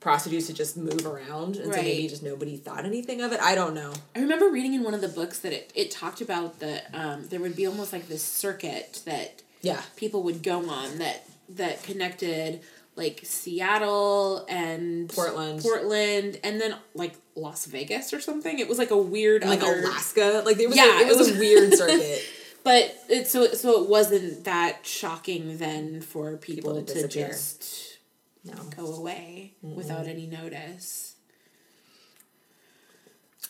[0.00, 3.40] prostitutes to just move around, and so maybe just nobody thought anything of it.
[3.40, 3.92] I don't know.
[4.14, 7.26] I remember reading in one of the books that it, it talked about that um,
[7.28, 9.80] there would be almost like this circuit that Yeah.
[9.96, 12.60] people would go on that that connected
[12.96, 15.60] like Seattle and Portland.
[15.62, 18.58] Portland, and then like Las Vegas or something.
[18.58, 20.42] It was like a weird like other, Alaska.
[20.46, 22.22] Like it was, Yeah, a, it was, it was- a weird circuit.
[22.66, 27.98] But it so so it wasn't that shocking then for people, People to just
[28.44, 28.54] No.
[28.76, 31.14] go away without any notice.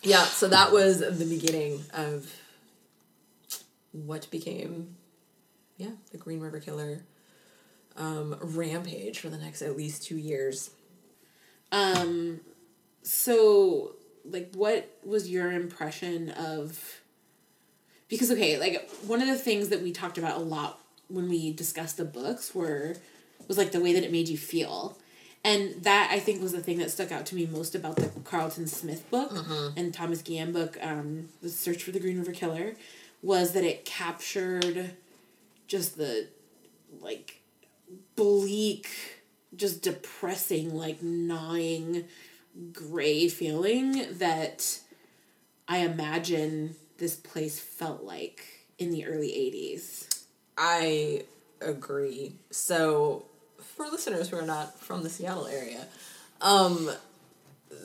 [0.02, 2.30] Yeah, so that was the beginning of
[3.92, 4.96] what became,
[5.78, 7.00] yeah, the Green River Killer
[7.96, 10.72] um, rampage for the next at least two years.
[11.72, 12.40] Um,
[13.02, 13.92] so
[14.26, 17.00] like, what was your impression of?
[18.08, 21.52] Because okay, like one of the things that we talked about a lot when we
[21.52, 22.96] discussed the books were
[23.48, 24.96] was like the way that it made you feel.
[25.44, 28.10] And that I think was the thing that stuck out to me most about the
[28.24, 29.32] Carlton Smith book
[29.76, 32.74] and Thomas Guillen book, um, The Search for the Green River Killer,
[33.22, 34.96] was that it captured
[35.68, 36.26] just the
[37.00, 37.40] like
[38.16, 38.88] bleak,
[39.54, 42.04] just depressing, like gnawing,
[42.72, 44.80] gray feeling that
[45.68, 48.44] I imagine this place felt like
[48.78, 50.24] in the early 80s.
[50.56, 51.24] I
[51.60, 52.32] agree.
[52.50, 53.26] So,
[53.58, 55.86] for listeners who are not from the Seattle area,
[56.40, 56.90] um,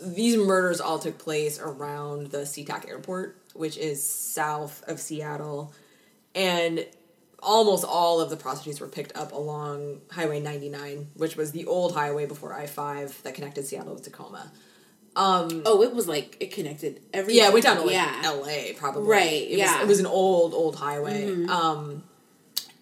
[0.03, 5.73] these murders all took place around the SeaTac Airport, which is south of Seattle,
[6.33, 6.85] and
[7.41, 11.93] almost all of the prostitutes were picked up along Highway 99, which was the old
[11.93, 14.51] highway before I 5 that connected Seattle to Tacoma.
[15.15, 18.21] Oh, it was like it connected every Yeah, it went down to like yeah.
[18.29, 19.03] LA probably.
[19.09, 19.65] Right, It yeah.
[19.67, 19.73] Mm-hmm.
[19.79, 21.45] Was, it was an old, old highway.
[21.45, 22.03] Um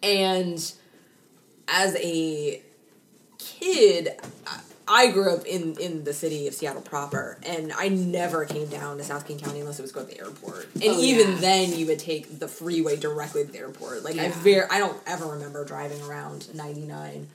[0.04, 0.74] and
[1.68, 2.62] as a
[3.38, 4.10] kid
[4.48, 4.60] I-
[4.92, 8.98] I grew up in in the city of Seattle proper, and I never came down
[8.98, 10.66] to South King County unless it was go to the airport.
[10.74, 11.38] And Oh, even yeah.
[11.42, 14.02] then, you would take the freeway directly to the airport.
[14.04, 14.40] Like I Yeah.
[14.40, 17.28] very, I don't ever remember driving around ninety nine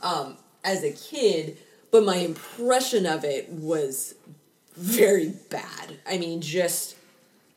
[0.00, 1.58] um, as a kid,
[1.94, 4.16] but my impression of it was
[4.76, 5.96] very bad.
[6.04, 6.96] I mean, just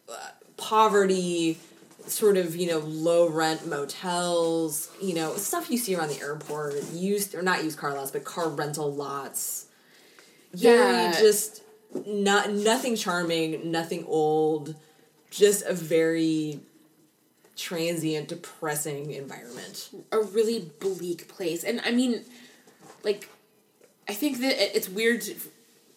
[0.08, 0.14] uh,
[0.58, 1.58] poverty,
[2.06, 6.76] sort of you know low rent motels, you know stuff you see around the airport,
[6.94, 9.66] used or not used car lots, but car rental lots.
[10.54, 11.20] Very Yeah.
[11.20, 11.64] just
[12.06, 14.76] not nothing charming, nothing old,
[15.32, 16.60] just a very
[17.56, 19.90] transient, depressing environment.
[20.12, 21.64] a really bleak place.
[21.64, 22.24] And I mean,
[23.04, 23.28] like,
[24.10, 25.24] I think that it's weird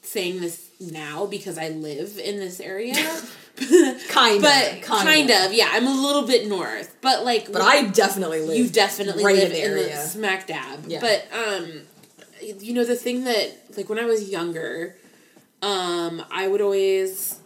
[0.02, 2.94] saying this now because I live in this area.
[4.08, 5.68] Kind of, but kind, of, yeah.
[5.70, 8.56] I'm a little bit north, but like, But I definitely live.
[8.56, 10.86] you definitely right live in the in the smack dab.
[10.86, 11.00] Yeah.
[11.00, 11.82] But um,
[12.40, 14.96] you know the thing that like when I was younger,
[15.60, 17.38] um, I would always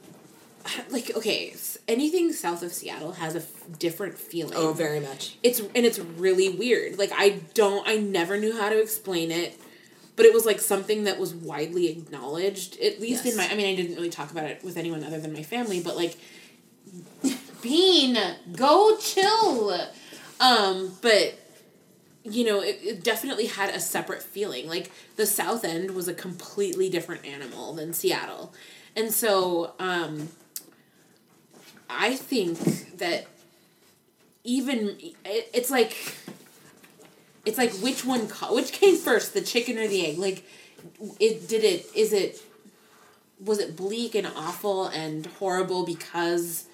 [0.90, 1.54] like okay,
[1.88, 4.54] anything south of Seattle has a f- different feeling.
[4.54, 5.36] Oh, very much.
[5.42, 6.96] it's and it's really weird.
[6.96, 9.58] Like I don't, I never knew how to explain it.
[10.16, 13.48] But it was like something that was widely acknowledged, at least in my.
[13.48, 15.96] I mean, I didn't really talk about it with anyone other than my family, but
[15.96, 16.16] like,
[17.62, 18.16] Bean,
[18.52, 19.72] go chill.
[20.40, 21.38] Um, but
[22.24, 24.68] you know, it, it definitely had a separate feeling.
[24.68, 28.54] Like the South End was a completely different animal than Seattle,
[28.96, 30.28] and so um,
[31.90, 33.26] I think that
[34.44, 36.16] even it, it's like
[37.44, 40.18] it's like which one co- which came first, the chicken or the egg?
[40.18, 40.44] Like,
[41.20, 42.42] it did it is it
[43.40, 46.66] was it bleak and awful and horrible because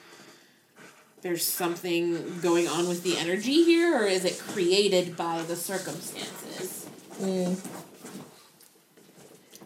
[1.23, 6.89] there's something going on with the energy here, or is it created by the circumstances?
[7.21, 7.59] Mm.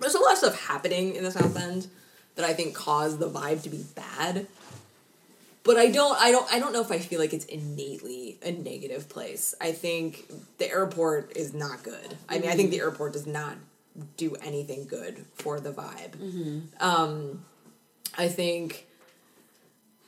[0.01, 1.87] There's a lot of stuff happening in the South End
[2.35, 4.47] that I think caused the vibe to be bad.
[5.65, 8.53] But I don't I don't I don't know if I feel like it's innately a
[8.53, 9.55] negative place.
[9.61, 12.17] I think the airport is not good.
[12.29, 13.57] I mean, I think the airport does not
[14.17, 16.17] do anything good for the vibe.
[16.17, 16.59] Mm-hmm.
[16.81, 17.45] Um,
[18.17, 18.87] I think.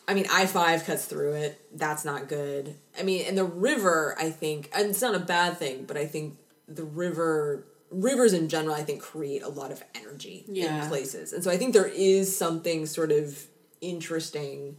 [0.09, 1.61] I mean, I five cuts through it.
[1.77, 2.77] That's not good.
[2.97, 6.07] I mean, and the river, I think, and it's not a bad thing, but I
[6.07, 6.37] think
[6.69, 10.83] the river, rivers in general, I think create a lot of energy Yeah.
[10.85, 13.47] in places, and so I think there is something sort of
[13.81, 14.77] interesting,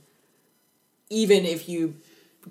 [1.10, 1.96] even if you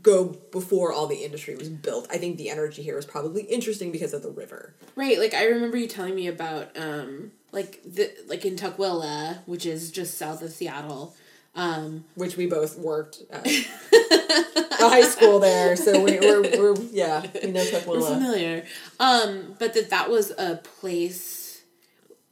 [0.03, 2.07] go before all the industry was built.
[2.11, 4.75] I think the energy here is probably interesting because of the river.
[4.95, 9.65] Right, like I remember you telling me about um like the like in Tukwila, which
[9.67, 11.15] is just south of Seattle.
[11.55, 13.45] Um which we both worked at
[13.91, 15.77] the high school there.
[15.77, 18.09] So we, we're, we're yeah, we know we're Tukwila.
[18.09, 18.65] familiar.
[19.01, 21.63] Um but that that was a place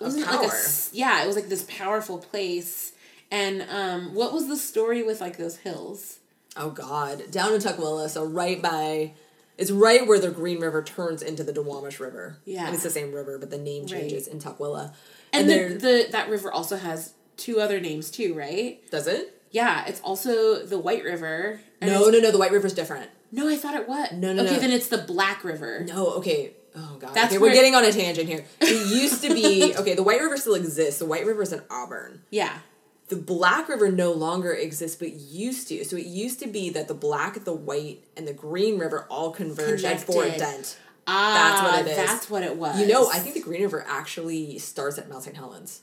[0.00, 0.50] it like a power.
[0.92, 2.92] yeah, it was like this powerful place.
[3.30, 6.18] And um what was the story with like those hills?
[6.56, 9.12] Oh God, down in Tukwila, so right by,
[9.58, 12.38] it's right where the Green River turns into the Duwamish River.
[12.44, 12.66] Yeah.
[12.66, 14.94] and it's the same river, but the name changes in Tukwila.
[15.32, 18.80] And, And, the, the that river also has two other names too, right?
[18.90, 19.42] does it?
[19.50, 21.60] Yeah, it's also the White River.
[21.82, 22.30] No, no, no.
[22.30, 23.10] The White River's different.
[23.32, 24.12] No, I thought it was.
[24.12, 24.60] No, no, Okay, no.
[24.60, 25.84] then it's the Black River.
[25.88, 26.52] No, okay.
[26.76, 27.14] Oh God.
[27.14, 28.44] That's okay, we're getting on a tangent here.
[28.60, 29.94] It used to be okay.
[29.94, 30.98] The White River still exists.
[31.00, 32.22] The White River is in Auburn.
[32.30, 32.58] Yeah.
[33.08, 35.84] The Black River no longer exists, but used to.
[35.84, 39.30] So it used to be that the Black, the White, and the Green River all
[39.30, 40.78] converged at Fort Dent.
[41.06, 41.96] Ah, that's what it is.
[42.08, 42.80] That's what it was.
[42.80, 45.36] You know, I think the Green River actually starts at Mount St.
[45.36, 45.82] Helens.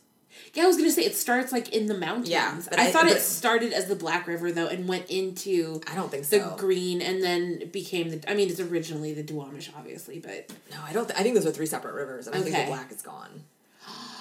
[0.53, 2.29] Yeah, I was gonna say it starts like in the mountains.
[2.29, 5.93] Yeah, I, I- thought it started as the Black River though, and went into I
[5.95, 6.39] don't think so.
[6.39, 8.29] the green, and then became the.
[8.29, 11.07] I mean, it's originally the Duwamish, obviously, but no, I don't.
[11.07, 13.43] Th- I think those are three separate rivers, and I think the Black is gone.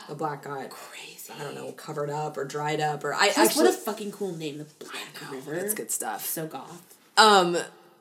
[0.09, 1.20] The Black got crazy.
[1.39, 4.13] I don't know covered up or dried up or I Plus, actually what a fucking
[4.13, 5.55] cool name, the Black River.
[5.57, 6.25] that's good stuff.
[6.27, 6.97] So goth.
[7.17, 7.57] Um,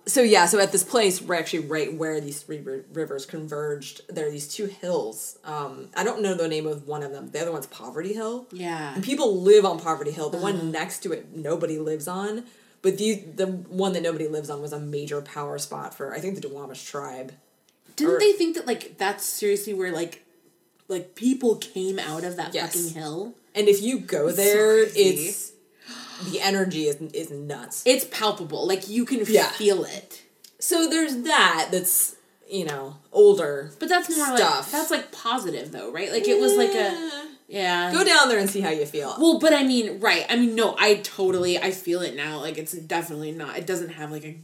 [0.06, 4.02] so yeah, so at this place, we're actually right where these three ri- rivers converged.
[4.10, 5.38] There are these two hills.
[5.44, 7.30] Um, I don't know the name of one of them.
[7.32, 8.48] The other one's Poverty Hill.
[8.52, 8.94] Yeah.
[8.96, 10.30] And people live on Poverty Hill.
[10.30, 10.48] The Uh-huh.
[10.54, 12.46] one next to it, nobody lives on.
[12.82, 16.20] But the the one that nobody lives on was a major power spot for I
[16.20, 17.34] think the Duwamish tribe.
[17.98, 20.24] Didn't or- they think that like that's seriously where like
[20.90, 22.74] like people came out of that Yes.
[22.76, 23.34] fucking hill?
[23.56, 25.54] And if you go there, it's
[26.30, 27.84] the energy is is nuts.
[27.86, 28.68] It's palpable.
[28.68, 29.50] Like you can Yeah.
[29.52, 30.22] feel it.
[30.60, 31.70] So there's that.
[31.72, 32.16] That's
[32.50, 33.72] you know older.
[33.80, 34.72] But that's more like Stuff.
[34.72, 36.12] that's like positive though, right?
[36.12, 37.92] Like it was like a yeah.
[37.92, 39.16] Go down there and see how you feel.
[39.20, 40.26] Well, but I mean, right.
[40.30, 42.40] I mean, no, I totally I feel it now.
[42.42, 43.58] Like it's definitely not.
[43.58, 44.36] It doesn't have like a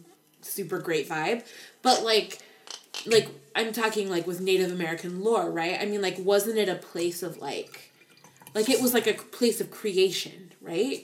[0.41, 1.43] super great vibe.
[1.84, 2.39] But like
[3.05, 5.77] like I'm talking like with Native American lore, right?
[5.79, 7.91] I mean, like wasn't it a place of like
[8.53, 11.03] like it was like a place of creation, right?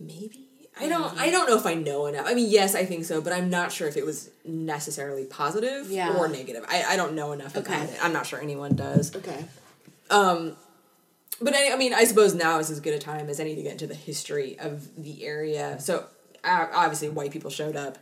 [0.00, 0.44] Maybe.
[0.80, 2.24] I don't I don't know if I know enough.
[2.26, 5.90] I mean, yes, I think so, but I'm not sure if it was necessarily positive
[5.90, 6.16] Yeah.
[6.16, 6.64] or negative.
[6.68, 7.98] I, I don't know enough about it.
[8.00, 9.14] I'm not sure anyone does.
[9.16, 9.44] Okay.
[10.10, 10.56] Um
[11.40, 13.62] but I, I mean, I suppose now is as good a time as any to
[13.62, 15.78] get into the history of the area.
[15.80, 16.06] So
[16.44, 17.98] uh, obviously, white people showed up,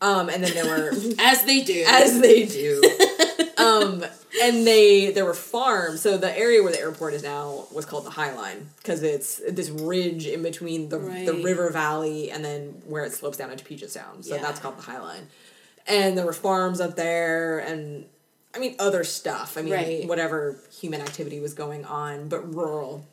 [0.00, 1.84] um, and then there were As they do.
[1.86, 2.82] as they do.
[3.58, 4.04] um,
[4.42, 6.00] and they there were farms.
[6.02, 9.40] So the area where the airport is now was called the High Line because it's
[9.48, 13.64] this ridge in between the the river valley and then where it slopes down into
[13.64, 14.24] Puget Sound.
[14.24, 14.42] So Yeah.
[14.42, 15.26] that's called the High Line.
[15.86, 18.04] And there were farms up there and
[18.54, 19.56] I mean other stuff.
[19.58, 20.06] I mean Right.
[20.06, 23.06] whatever human activity was going on, but rural.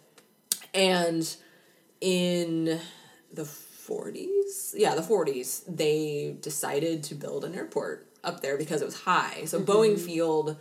[0.74, 1.26] And
[2.02, 2.80] in
[3.34, 3.46] the
[3.88, 9.02] 40s, yeah, the 40s, they decided to build an airport up there because it was
[9.02, 9.46] high.
[9.46, 9.72] So Mm-hmm.
[9.72, 10.58] Boeing Field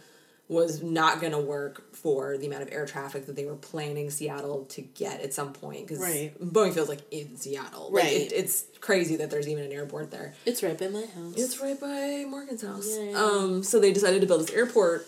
[0.47, 4.11] was not going to work for the amount of air traffic that they were planning
[4.11, 6.35] Seattle to get at some point because Right.
[6.39, 7.91] Boeing Field's like in Seattle.
[7.91, 8.13] Like, Right.
[8.13, 10.35] it, it's crazy that there's even an airport there.
[10.45, 11.35] it's right by my house.
[11.37, 12.87] It's right by Morgan's house.
[12.91, 13.13] Yeah.
[13.19, 15.07] Um, so they decided to build this airport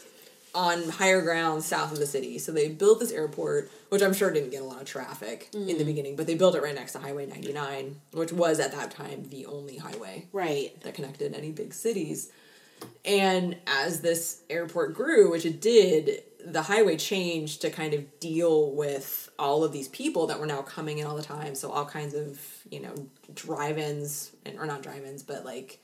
[0.56, 2.38] on higher ground south of the city.
[2.38, 5.66] So they built this airport, which I'm sure didn't get a lot of traffic in
[5.66, 5.86] the Mm.
[5.86, 9.26] beginning, but they built it right next to Highway 99, which was at that time
[9.28, 10.72] the only highway right.
[10.80, 12.30] that connected any big cities.
[13.04, 18.70] And as this airport grew, which it did, the highway changed to kind of deal
[18.70, 21.54] with all of these people that were now coming in all the time.
[21.54, 22.40] So all kinds of,
[22.70, 22.94] you know,
[23.34, 25.80] drive-ins and or not drive-ins, but like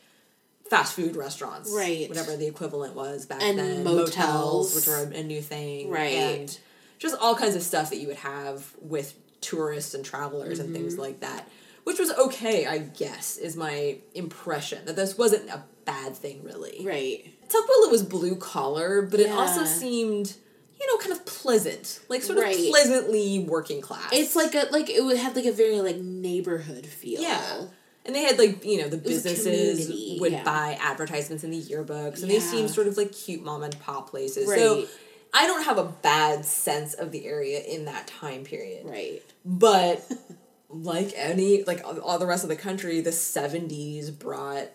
[0.70, 1.70] fast food restaurants.
[1.74, 2.08] Right.
[2.08, 3.84] Whatever the equivalent was back And then.
[3.84, 4.74] motels.
[4.74, 5.90] which were a, new thing.
[5.90, 6.14] Right.
[6.14, 6.58] And
[6.98, 10.76] just all kinds of stuff that you would have with tourists and travelers and Mm-hmm.
[10.82, 11.48] things like that.
[11.84, 14.84] Which was okay, I guess, is my impression.
[14.84, 16.80] That this wasn't a bad thing, really.
[16.86, 17.28] Right.
[17.48, 20.32] Tukwila was blue collar, but it also seemed,
[20.80, 21.98] you know, kind of pleasant.
[22.08, 22.54] Like sort Right.
[22.56, 24.10] of pleasantly working class.
[24.12, 27.20] It's like a like it would had like a very like neighborhood feel.
[27.20, 27.62] Yeah.
[28.04, 30.42] And they had like, you know, the businesses would yeah.
[30.42, 34.10] buy advertisements in the yearbooks and they seemed sort of like cute mom and pop
[34.10, 34.48] places.
[34.48, 34.86] So
[35.32, 38.86] I don't have a bad sense of the area in that time period.
[38.86, 39.22] Right.
[39.44, 40.04] But
[40.68, 44.68] like any like all- the rest of the country, the seventies brought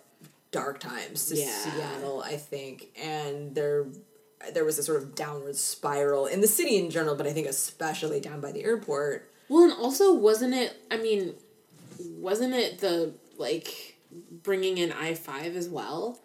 [0.51, 1.51] dark times to Yeah.
[1.51, 3.87] Seattle, I think, and there
[4.53, 7.47] there was a sort of downward spiral in the city in general, but I think
[7.47, 9.31] especially down by the airport.
[9.49, 10.75] Well, and also wasn't it?
[10.91, 11.35] I mean,
[11.99, 13.97] wasn't it the like
[14.31, 16.19] bringing in I five as well?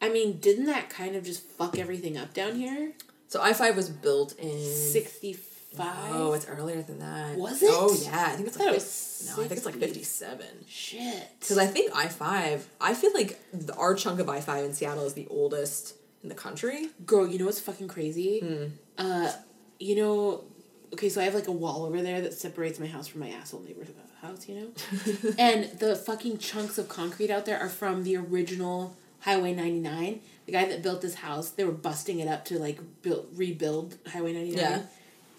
[0.00, 2.92] I mean, didn't that kind of just fuck everything up down here?
[3.28, 6.14] So I five was built in Sixty five.
[6.14, 7.36] Oh, it's earlier than that.
[7.36, 7.70] Was it?
[7.70, 10.02] Oh yeah, I think it's I like it was no, I think it's like fifty
[10.02, 10.46] seven.
[10.66, 11.28] shit.
[11.38, 14.72] Because I think I five, I feel like the, our chunk of I five in
[14.72, 16.88] Seattle is the oldest in the country.
[17.04, 18.40] Girl, you know what's fucking crazy?
[18.40, 18.64] Hmm.
[18.98, 19.32] Uh,
[19.78, 20.44] you know,
[20.92, 23.30] okay, so I have like a wall over there that separates my house from my
[23.30, 23.88] asshole neighbor's
[24.20, 25.34] house, you know?
[25.38, 30.20] and the fucking chunks of concrete out there are from the original Highway 99.
[30.46, 33.96] The guy that built this house, they were busting it up to like build rebuild
[34.08, 34.58] Highway 99.
[34.58, 34.82] Yeah.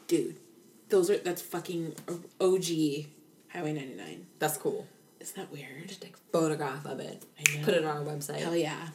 [0.07, 0.35] Dude,
[0.89, 1.95] those are that's fucking
[2.41, 2.65] OG
[3.49, 4.25] Highway 99.
[4.39, 4.87] That's cool.
[5.19, 5.89] Isn't that weird?
[5.99, 7.23] Take a photograph of it.
[7.39, 7.65] I know.
[7.65, 8.39] Put it on our website.
[8.39, 8.89] Hell yeah.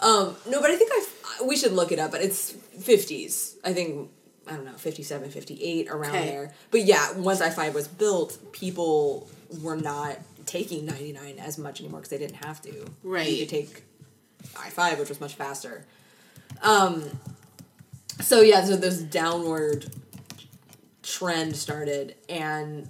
[0.00, 2.10] Um, no, but I think I we should look it up.
[2.10, 3.56] But it's fifties.
[3.62, 4.10] I think
[4.50, 6.26] I don't know 57, 58, around Okay.
[6.26, 6.52] there.
[6.70, 9.28] But yeah, once I five was built, people
[9.62, 12.86] were not taking ninety nine as much anymore because they didn't have to.
[13.04, 13.30] Right.
[13.30, 13.82] You could take
[14.58, 15.84] I five, which was much faster.
[16.62, 17.04] Um.
[18.20, 19.86] So yeah, so this downward
[21.02, 22.88] trend started, and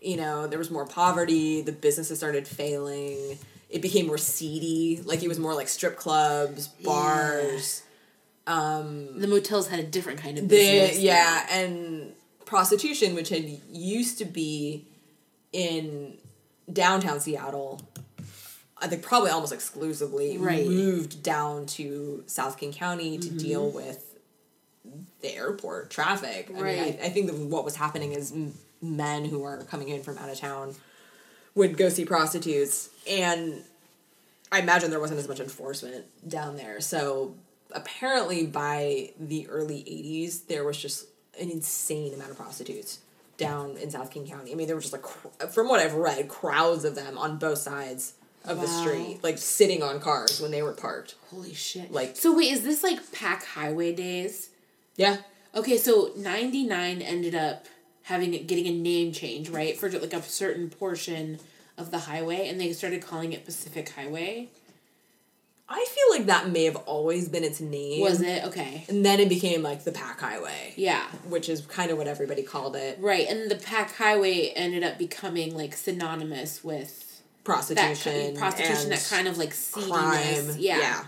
[0.00, 1.62] you know there was more poverty.
[1.62, 3.38] The businesses started failing.
[3.68, 5.02] It became more seedy.
[5.04, 7.82] Like it was more like strip clubs, bars.
[8.46, 11.00] The motels had a different kind of The business.
[11.00, 12.12] yeah, and
[12.44, 14.86] prostitution, which had used to be
[15.52, 16.16] in
[16.72, 17.80] downtown Seattle,
[18.78, 20.64] I think probably almost exclusively Right.
[20.64, 20.74] Mm-hmm.
[20.76, 24.02] moved down to South King County to deal with
[25.22, 26.48] the airport traffic.
[26.50, 28.32] I mean, I, I think that what was happening is
[28.82, 30.74] men who are coming in from out of town
[31.54, 33.62] would go see prostitutes, and
[34.52, 36.80] I imagine there wasn't as much enforcement down there.
[36.80, 37.34] So
[37.72, 41.06] apparently, by the early '80s, there was just
[41.40, 43.00] an insane amount of prostitutes
[43.36, 44.52] down in South King County.
[44.52, 45.06] I mean, there were just like,
[45.52, 48.14] from what I've read, crowds of them on both sides
[48.46, 51.16] of the street, like sitting on cars when they were parked.
[51.30, 51.92] Holy shit.
[51.92, 54.50] Like- So wait, is this like Pac Highway days?
[54.96, 55.18] Yeah,
[55.54, 57.64] Okay, so 99 ended up
[58.02, 59.76] having it getting a name change, right?
[59.76, 61.38] For like a certain portion
[61.78, 64.48] of the highway and they started calling it Pacific Highway.
[65.68, 68.00] I feel like that may have always been its name.
[68.00, 68.44] Was it?
[68.44, 68.84] Okay.
[68.88, 71.02] And then it became like the Pac Highway, Yeah.
[71.28, 72.98] which is kind of what everybody called it.
[73.00, 73.26] Right.
[73.28, 79.06] And the Pac Highway ended up becoming like synonymous with that Prostitution, kind prostitution, that
[79.10, 79.88] kind of like seediness.
[80.46, 80.56] crime.
[80.58, 81.04] Yeah.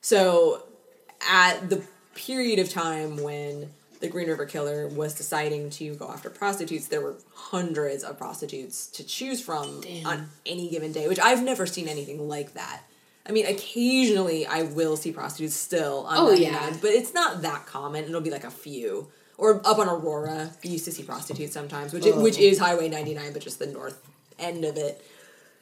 [0.00, 0.64] So,
[1.28, 1.82] at the
[2.14, 3.70] period of time when
[4.00, 8.88] the Green River Killer was deciding to go after prostitutes, there were hundreds of prostitutes
[8.88, 10.06] to choose from Damn.
[10.06, 12.82] on any given day, which I've never seen anything like that.
[13.26, 16.76] I mean, occasionally I will see prostitutes still on Oh, 99, yeah.
[16.80, 18.04] but it's not that common.
[18.04, 19.08] It'll be like a few.
[19.38, 22.42] Or up on Aurora, you used to see prostitutes sometimes, which which Oh.
[22.42, 24.00] is Highway 99, but just the north
[24.38, 25.04] end of it.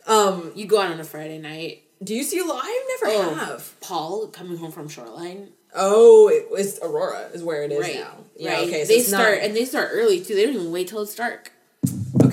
[0.07, 1.83] Um, You go out on a Friday night.
[2.03, 2.63] Do you see a lot?
[2.65, 3.79] I never Oh, have.
[3.81, 5.51] Paul coming home from Shoreline.
[5.75, 7.97] Oh, it was Aurora is where it is Right.
[8.01, 8.25] now.
[8.37, 8.69] Yeah, right.
[8.69, 8.85] okay.
[8.85, 10.35] So they start not, and they start early too.
[10.35, 11.53] They don't even wait till it's dark.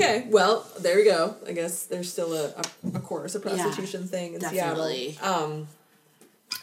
[0.01, 0.27] Okay.
[0.29, 1.35] Well, there you go.
[1.47, 5.13] I guess there's still a, a, a chorus of Yeah, prostitution thing in definitely.
[5.13, 5.43] Seattle.
[5.43, 5.67] Um,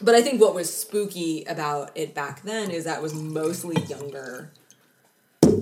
[0.01, 3.81] but I think what was spooky about it back then is that it was mostly
[3.83, 4.49] younger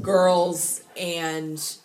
[0.02, 1.78] girls and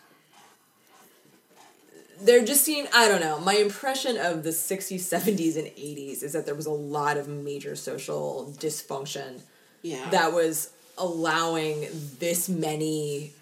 [2.20, 3.38] there just seemed I don't know.
[3.40, 7.28] My impression of the 60s, 70s, and 80s is that there was a lot of
[7.28, 9.40] major social dysfunction
[9.82, 10.08] Yeah.
[10.10, 11.86] that was allowing
[12.18, 13.32] this many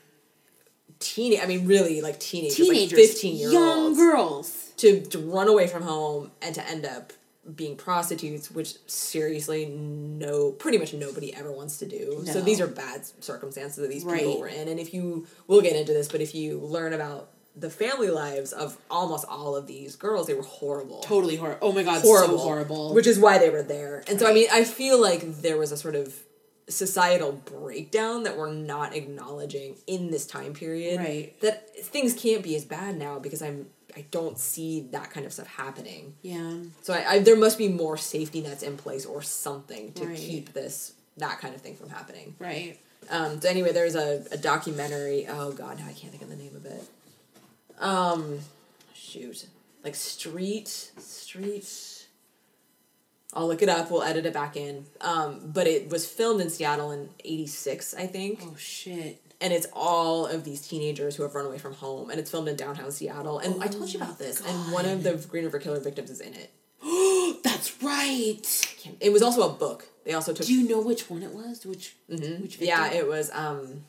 [0.99, 4.73] teen I mean really like teenagers, teenagers, like 15 year young olds girls.
[4.79, 7.13] to, to run away from home and to end up
[7.55, 12.67] being prostitutes which seriously no pretty much nobody ever wants to do so these are
[12.67, 14.19] bad circumstances that these Right.
[14.19, 17.31] people were in and if you we'll get into this but if you learn about
[17.59, 21.69] the family lives of almost all of these girls they were horrible Totally horrible.
[21.69, 22.93] Oh my god, horrible, so horrible.
[22.95, 24.03] Which is why they were there.
[24.09, 26.15] And so I mean, I feel like there was a sort of
[26.69, 30.99] societal breakdown that we're not acknowledging in this time period.
[30.99, 31.41] Right.
[31.41, 35.33] That things can't be as bad now because I'm I don't see that kind of
[35.33, 36.15] stuff happening.
[36.23, 36.57] yeah.
[36.83, 40.17] So I, I there must be more safety nets in place or something to Right.
[40.17, 42.35] keep this that kind of thing from happening.
[42.39, 42.79] Right.
[43.09, 45.27] Um, so anyway, there's a, a documentary.
[45.29, 46.83] Oh god, now I can't think of the name of it.
[47.79, 48.41] Um,
[48.95, 49.47] shoot,
[49.85, 51.96] like street street.
[53.37, 53.91] I'll look it up.
[53.91, 54.87] We'll edit it back in.
[55.01, 59.21] Um, but it was filmed in Seattle in '86, I think, Oh shit.
[59.41, 62.49] and it's all of these teenagers who have run away from home, and it's filmed
[62.49, 63.39] in downtown Seattle.
[63.39, 66.21] And I told you about this, and one of the Green River Killer victims is
[66.21, 66.51] in it.
[67.45, 68.43] That's right.
[69.01, 69.87] It was also a book.
[70.05, 70.47] They also took.
[70.47, 71.67] Do you know which one it was?
[71.67, 73.31] Which which yeah, it was.
[73.35, 73.85] Um,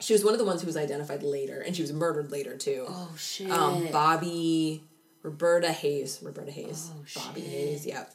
[0.00, 2.56] she was one of the ones who was identified later, and she was murdered later
[2.56, 2.86] too.
[2.88, 3.50] Oh shit.
[3.50, 4.84] um, Bobby
[5.22, 6.20] Roberta Hayes.
[6.22, 6.90] Roberta Hayes.
[6.94, 7.50] Oh, Bobby shit.
[7.50, 7.86] Hayes.
[7.86, 8.14] Yep.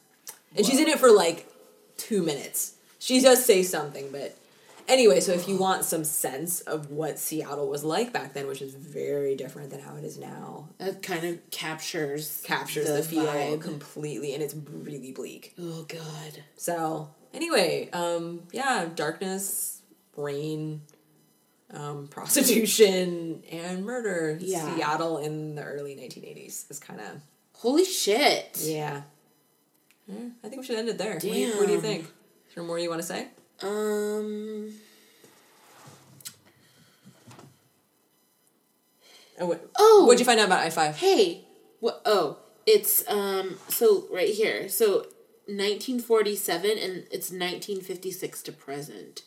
[0.56, 1.48] And she's in it for like
[1.96, 2.74] two minutes.
[2.98, 4.36] She does say something, but
[4.88, 5.20] anyway.
[5.20, 8.74] So if you want some sense of what Seattle was like back then, which is
[8.74, 14.34] very different than how it is now, that kind of captures captures the, feel completely,
[14.34, 15.54] and it's really bleak.
[15.60, 16.42] Oh god.
[16.56, 19.82] So anyway, um, yeah, darkness,
[20.16, 20.82] rain,
[21.72, 24.38] um, prostitution, and murder.
[24.40, 24.76] Yeah.
[24.76, 27.20] Seattle in the early nineteen eighties is kind of
[27.54, 28.58] Holy shit.
[28.62, 29.02] yeah.
[30.06, 31.14] Yeah, I think we should end it there.
[31.14, 32.02] What do, you, what do you think?
[32.04, 33.28] Is there more you want to say?
[33.62, 34.72] Um.
[39.40, 40.04] Oh, what, Oh.
[40.06, 40.96] what'd you find out about I five?
[40.96, 41.44] Hey.
[41.80, 42.02] What?
[42.04, 43.56] Oh, it's um.
[43.68, 44.68] So right here.
[44.68, 45.06] So
[45.46, 49.22] 1947 and it's 1956 to present.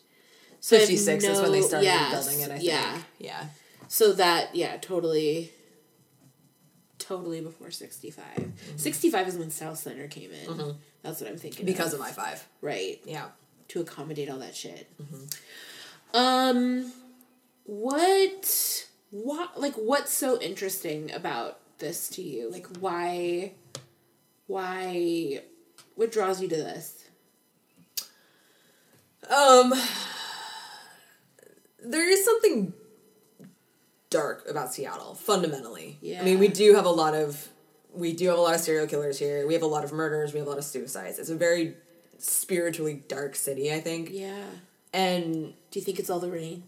[0.60, 2.50] So I have Fifty six is when they started yes, building it.
[2.50, 2.68] I think.
[2.68, 2.98] Yeah.
[3.18, 3.44] Yeah.
[3.86, 5.52] So that yeah, totally.
[7.08, 8.22] Totally before 65.
[8.36, 8.76] Mm-hmm.
[8.76, 10.76] 65 is when Southcenter came in.
[11.02, 11.64] That's what I'm thinking.
[11.64, 12.46] Because of I five.
[12.60, 13.28] right Yeah.
[13.68, 14.86] to accommodate all that shit.
[15.02, 15.24] Mm-hmm.
[16.14, 16.92] Um,
[17.64, 22.50] what, what, like, what's so interesting about this to you?
[22.50, 23.52] Like, why,
[24.46, 25.40] why,
[25.94, 27.04] what draws you to this?
[29.34, 29.72] Um,
[31.82, 32.74] there is something
[34.10, 35.98] dark about Seattle, fundamentally.
[36.00, 36.20] Yeah.
[36.20, 37.48] I mean, we do have a lot of
[37.94, 39.46] we do have a lot of serial killers here.
[39.46, 40.32] We have a lot of murders.
[40.32, 41.18] We have a lot of suicides.
[41.18, 41.74] It's a very
[42.18, 44.10] spiritually dark city, I think.
[44.12, 44.44] Yeah.
[44.92, 46.62] And Do you think it's all the rain?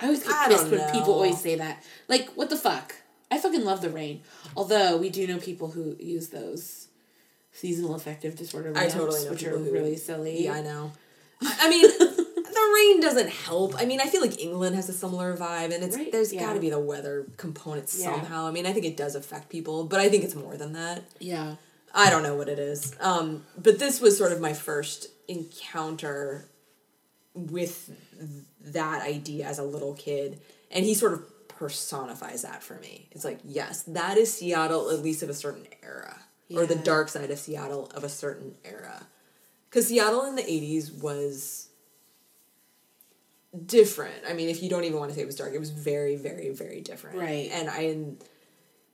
[0.00, 1.82] I always get I pissed when people always say that.
[2.08, 2.96] Like, what the fuck?
[3.30, 4.22] I fucking love the rain.
[4.56, 6.88] Although we do know people who use those
[7.52, 10.44] seasonal affective disorder I totally know which are really silly.
[10.44, 10.92] yeah, I know.
[11.40, 11.84] I mean,
[12.74, 13.74] rain doesn't help.
[13.78, 16.40] I mean, I feel like England has a similar vibe, and it's Right, there's yeah.
[16.46, 18.12] got to be the weather component Yeah.
[18.12, 18.46] somehow.
[18.46, 21.04] I mean, I think it does affect people, but I think it's more than that.
[21.18, 21.56] Yeah.
[21.94, 22.94] I don't know what it is.
[23.00, 26.48] Um, but this was sort of my first encounter
[27.34, 27.90] with
[28.60, 30.40] that idea as a little kid.
[30.70, 33.08] And he sort of personifies that for me.
[33.12, 36.16] It's like, yes, that is Seattle, at least of a certain era,
[36.54, 39.06] or the dark side of Seattle of a certain era.
[39.70, 41.63] Because Seattle in the 80s was
[43.66, 44.14] different.
[44.28, 46.16] I mean, if you don't even want to say it was dark, it was very,
[46.16, 47.18] very, very different.
[47.18, 47.50] Right.
[47.52, 48.16] And I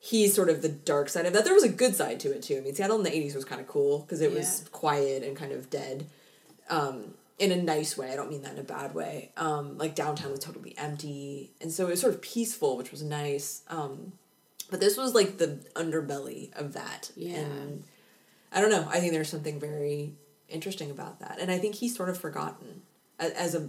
[0.01, 1.45] he's sort of the dark side of that.
[1.45, 2.57] There was a good side to it too.
[2.57, 5.37] I mean, Seattle in the eighties was kind of cool because it was quiet and
[5.37, 6.07] kind of dead,
[6.69, 8.11] um, in a nice way.
[8.11, 9.31] I don't mean that in a bad way.
[9.37, 13.03] Um, like downtown was totally empty, and so it was sort of peaceful, which was
[13.03, 13.63] nice.
[13.69, 14.13] Um,
[14.71, 17.11] but this was like the underbelly of that.
[17.15, 17.39] Yeah.
[17.39, 17.85] And
[18.53, 18.89] I don't know.
[18.91, 20.15] I think there's something very
[20.49, 22.83] interesting about that, and I think he's sort of forgotten
[23.19, 23.69] as a.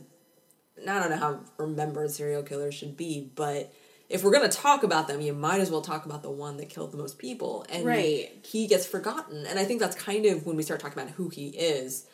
[0.88, 3.74] I don't know how remembered serial killers should be, but
[4.10, 6.70] if we're gonna talk about them, you might as well talk about the one that
[6.70, 8.30] killed the most people, and Right.
[8.46, 9.46] he gets forgotten.
[9.46, 12.06] And I think that's kind of when we start talking about who he is,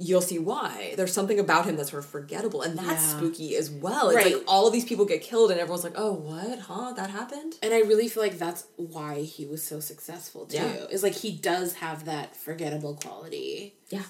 [0.00, 0.94] you'll see why.
[0.96, 3.16] There's something about him that's sort of forgettable, and that's Yeah.
[3.16, 4.10] spooky as well.
[4.10, 4.34] It's Right.
[4.36, 6.58] like all of these people get killed, and everyone's like, "Oh, what?
[6.60, 6.92] Huh?
[6.96, 10.56] That happened?" And I really feel like that's why he was so successful too.
[10.56, 10.86] Yeah.
[10.90, 13.74] Is like he does have that forgettable quality.
[13.90, 14.04] Yeah.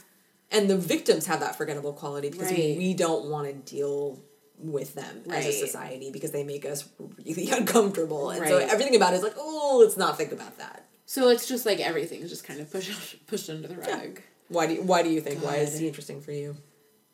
[0.51, 2.77] And the victims have that forgettable quality because Right.
[2.79, 4.19] we don't want to deal
[4.59, 6.89] with them as a society because they make us
[7.25, 8.31] really uncomfortable.
[8.31, 10.87] And so everything about it is like, oh, let's not think about that.
[11.07, 14.21] So it's just like everything's just kind of pushed pushed under the rug.
[14.49, 15.43] Why do you, why do you think?
[15.45, 15.81] Why is God.
[15.81, 16.57] he interesting for you?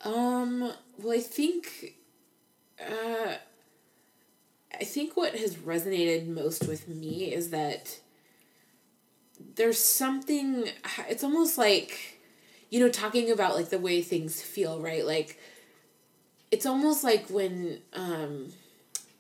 [0.03, 0.73] Um.
[0.99, 1.95] Well, I think.
[2.81, 3.35] Uh,
[4.81, 8.01] I think what has resonated most with me is that
[9.57, 10.69] there's something.
[11.09, 12.14] It's almost like,
[12.75, 15.07] you know, talking about like the way things feel, right?
[15.07, 15.39] Like,
[16.51, 18.53] it's almost like when um,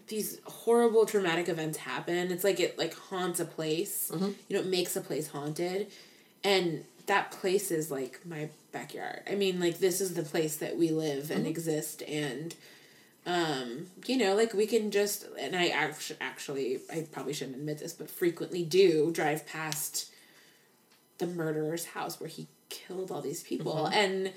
[0.09, 2.33] these horrible traumatic events happen.
[2.33, 4.11] It's like it like haunts a place.
[4.49, 5.87] You know, it makes a place haunted,
[6.43, 9.23] and that place is like my backyard.
[9.31, 12.57] I mean, like this is the place that we live and exist, and
[13.25, 17.79] um, you know, like we can just and I actually actually I probably shouldn't admit
[17.79, 20.11] this, but frequently do drive past
[21.19, 24.33] the murderer's house where he killed all these people, and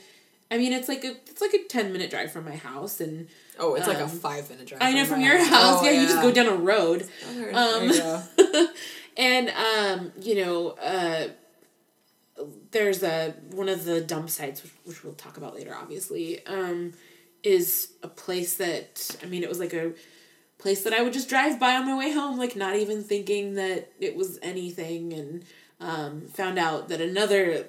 [0.49, 3.27] I mean, it's like a it's like a ten minute drive from my house, and
[3.59, 4.81] Oh, it's like a Um, five minute drive.
[4.81, 7.07] I know from your house, Oh, yeah, you just go down a road.
[7.27, 8.67] Um, there you go.
[9.17, 11.27] and um, you know, uh,
[12.71, 16.93] there's a one of the dump sites which, which we'll talk about later obviously um
[17.43, 19.91] is a place that i mean it was like a
[20.59, 23.55] place that i would just drive by on my way home like not even thinking
[23.55, 25.45] that it was anything and
[25.79, 27.65] um found out that another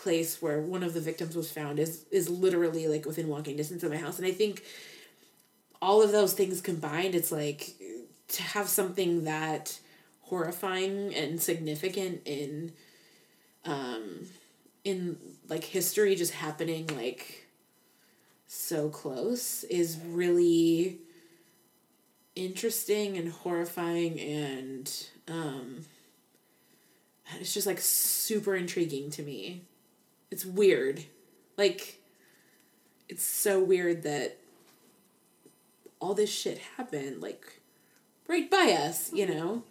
[0.00, 3.82] place where one of the victims was found is is literally like within walking distance
[3.82, 4.18] of my house.
[4.18, 4.64] And i think
[5.82, 7.74] all of those things combined it's like
[8.28, 9.78] to have something that
[10.22, 12.72] horrifying and significant in
[13.64, 14.26] um
[14.84, 15.16] in
[15.48, 17.46] like history just happening like
[18.46, 20.98] so close is really
[22.36, 25.84] interesting and horrifying and um
[27.38, 29.62] it's just like super intriguing to me
[30.30, 31.04] it's weird
[31.56, 32.00] like
[33.08, 34.36] it's so weird that
[36.00, 37.60] all this shit happened like
[38.28, 39.62] right by us you know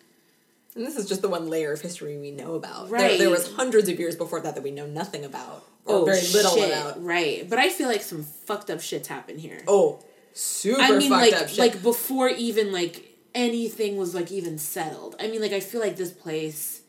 [0.75, 2.89] And this is just the one layer of history we know about.
[2.89, 3.17] There, Right.
[3.19, 5.65] there was hundreds of years before that that we know nothing about.
[5.85, 7.03] Or oh, very little Oh, shit, about.
[7.03, 9.99] right but i feel like some fucked up shit's happened here Oh,
[10.33, 11.57] super I mean, fucked like, up shit.
[11.57, 15.15] like before even like anything was like even settled.
[15.19, 16.81] I mean, like I feel like this place.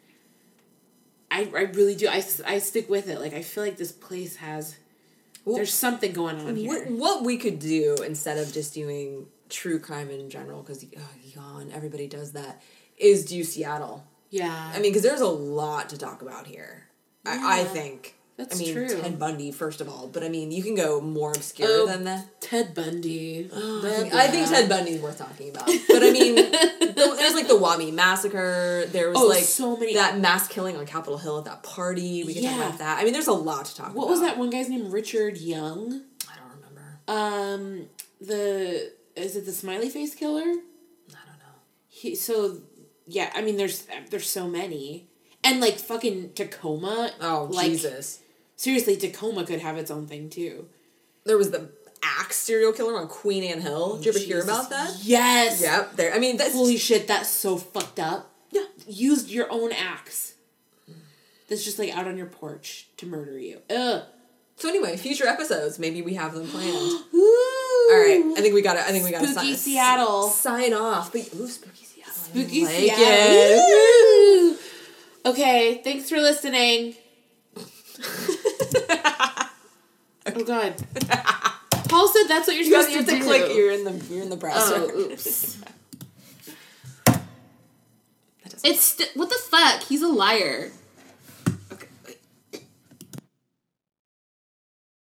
[1.30, 2.08] I I really do.
[2.08, 3.20] I, I stick with it.
[3.20, 4.76] Like I feel like this place has.
[5.44, 6.68] Well, there's something going on here.
[6.68, 11.00] what, what we could do instead of just doing true crime in general, because oh,
[11.34, 12.60] yawn, everybody does that,
[12.98, 14.04] is do Seattle.
[14.30, 16.86] yeah, I mean, because there's a lot to talk about here.
[17.26, 18.16] I, I think.
[18.36, 18.88] that's I mean, true.
[19.00, 22.04] Ted Bundy, first of all, but I mean, you can go more obscure Oh, than
[22.04, 22.40] that.
[22.42, 23.48] Ted Bundy.
[23.52, 24.48] Oh, I Blah, think, I think.
[24.48, 25.66] Ted Bundy's worth talking about.
[25.88, 26.36] But I mean,
[27.20, 28.86] there's like the Wah Mee massacre.
[28.88, 32.24] There was Oh, like so many- that mass killing on Capitol Hill at that party.
[32.24, 32.98] We can talk about that.
[32.98, 33.96] I mean, there's a lot to talk about.
[33.96, 34.90] What was that one guy's name?
[34.90, 36.02] Richard Young.
[36.28, 36.98] I don't remember.
[37.06, 37.88] Um,
[38.20, 40.40] the is it the smiley face killer?
[40.42, 41.54] I don't know.
[41.88, 42.58] He so
[43.06, 43.30] yeah.
[43.34, 45.06] I mean, there's there's so many.
[45.44, 47.12] And like fucking Tacoma.
[47.20, 48.20] Oh like, Jesus!
[48.56, 50.66] Seriously, Tacoma could have its own thing too.
[51.24, 51.70] There was the
[52.02, 53.96] axe serial killer on Queen Anne Hill.
[53.96, 54.96] Did you ever hear about that?
[55.02, 55.62] Yes.
[55.62, 55.96] Yep.
[55.96, 56.14] There.
[56.14, 58.30] I mean, that's Holy shit, that's so fucked up.
[58.50, 58.64] Yeah.
[58.86, 60.34] Used your own axe.
[61.48, 63.58] That's just like out on your porch to murder you.
[63.68, 64.02] Ugh.
[64.56, 64.68] so.
[64.68, 65.78] Anyway, future episodes.
[65.80, 66.68] Maybe we have them planned.
[67.14, 68.22] All right.
[68.36, 68.82] I think we got it.
[68.82, 70.28] I think we got to Spooky sign, Seattle.
[70.28, 71.10] Sign off.
[71.12, 72.12] But ooh, spooky Seattle.
[72.12, 74.56] Spooky like Seattle.
[75.26, 76.94] Okay, thanks for listening.
[80.26, 80.74] oh god.
[81.90, 83.24] Paul said that's what you're supposed you have to, to do.
[83.24, 83.54] click.
[83.56, 84.74] You're in the you're in the browser.
[84.76, 85.58] Oh, oops.
[87.06, 87.22] That
[88.64, 89.82] It's st- what the fuck?
[89.84, 90.70] He's a liar.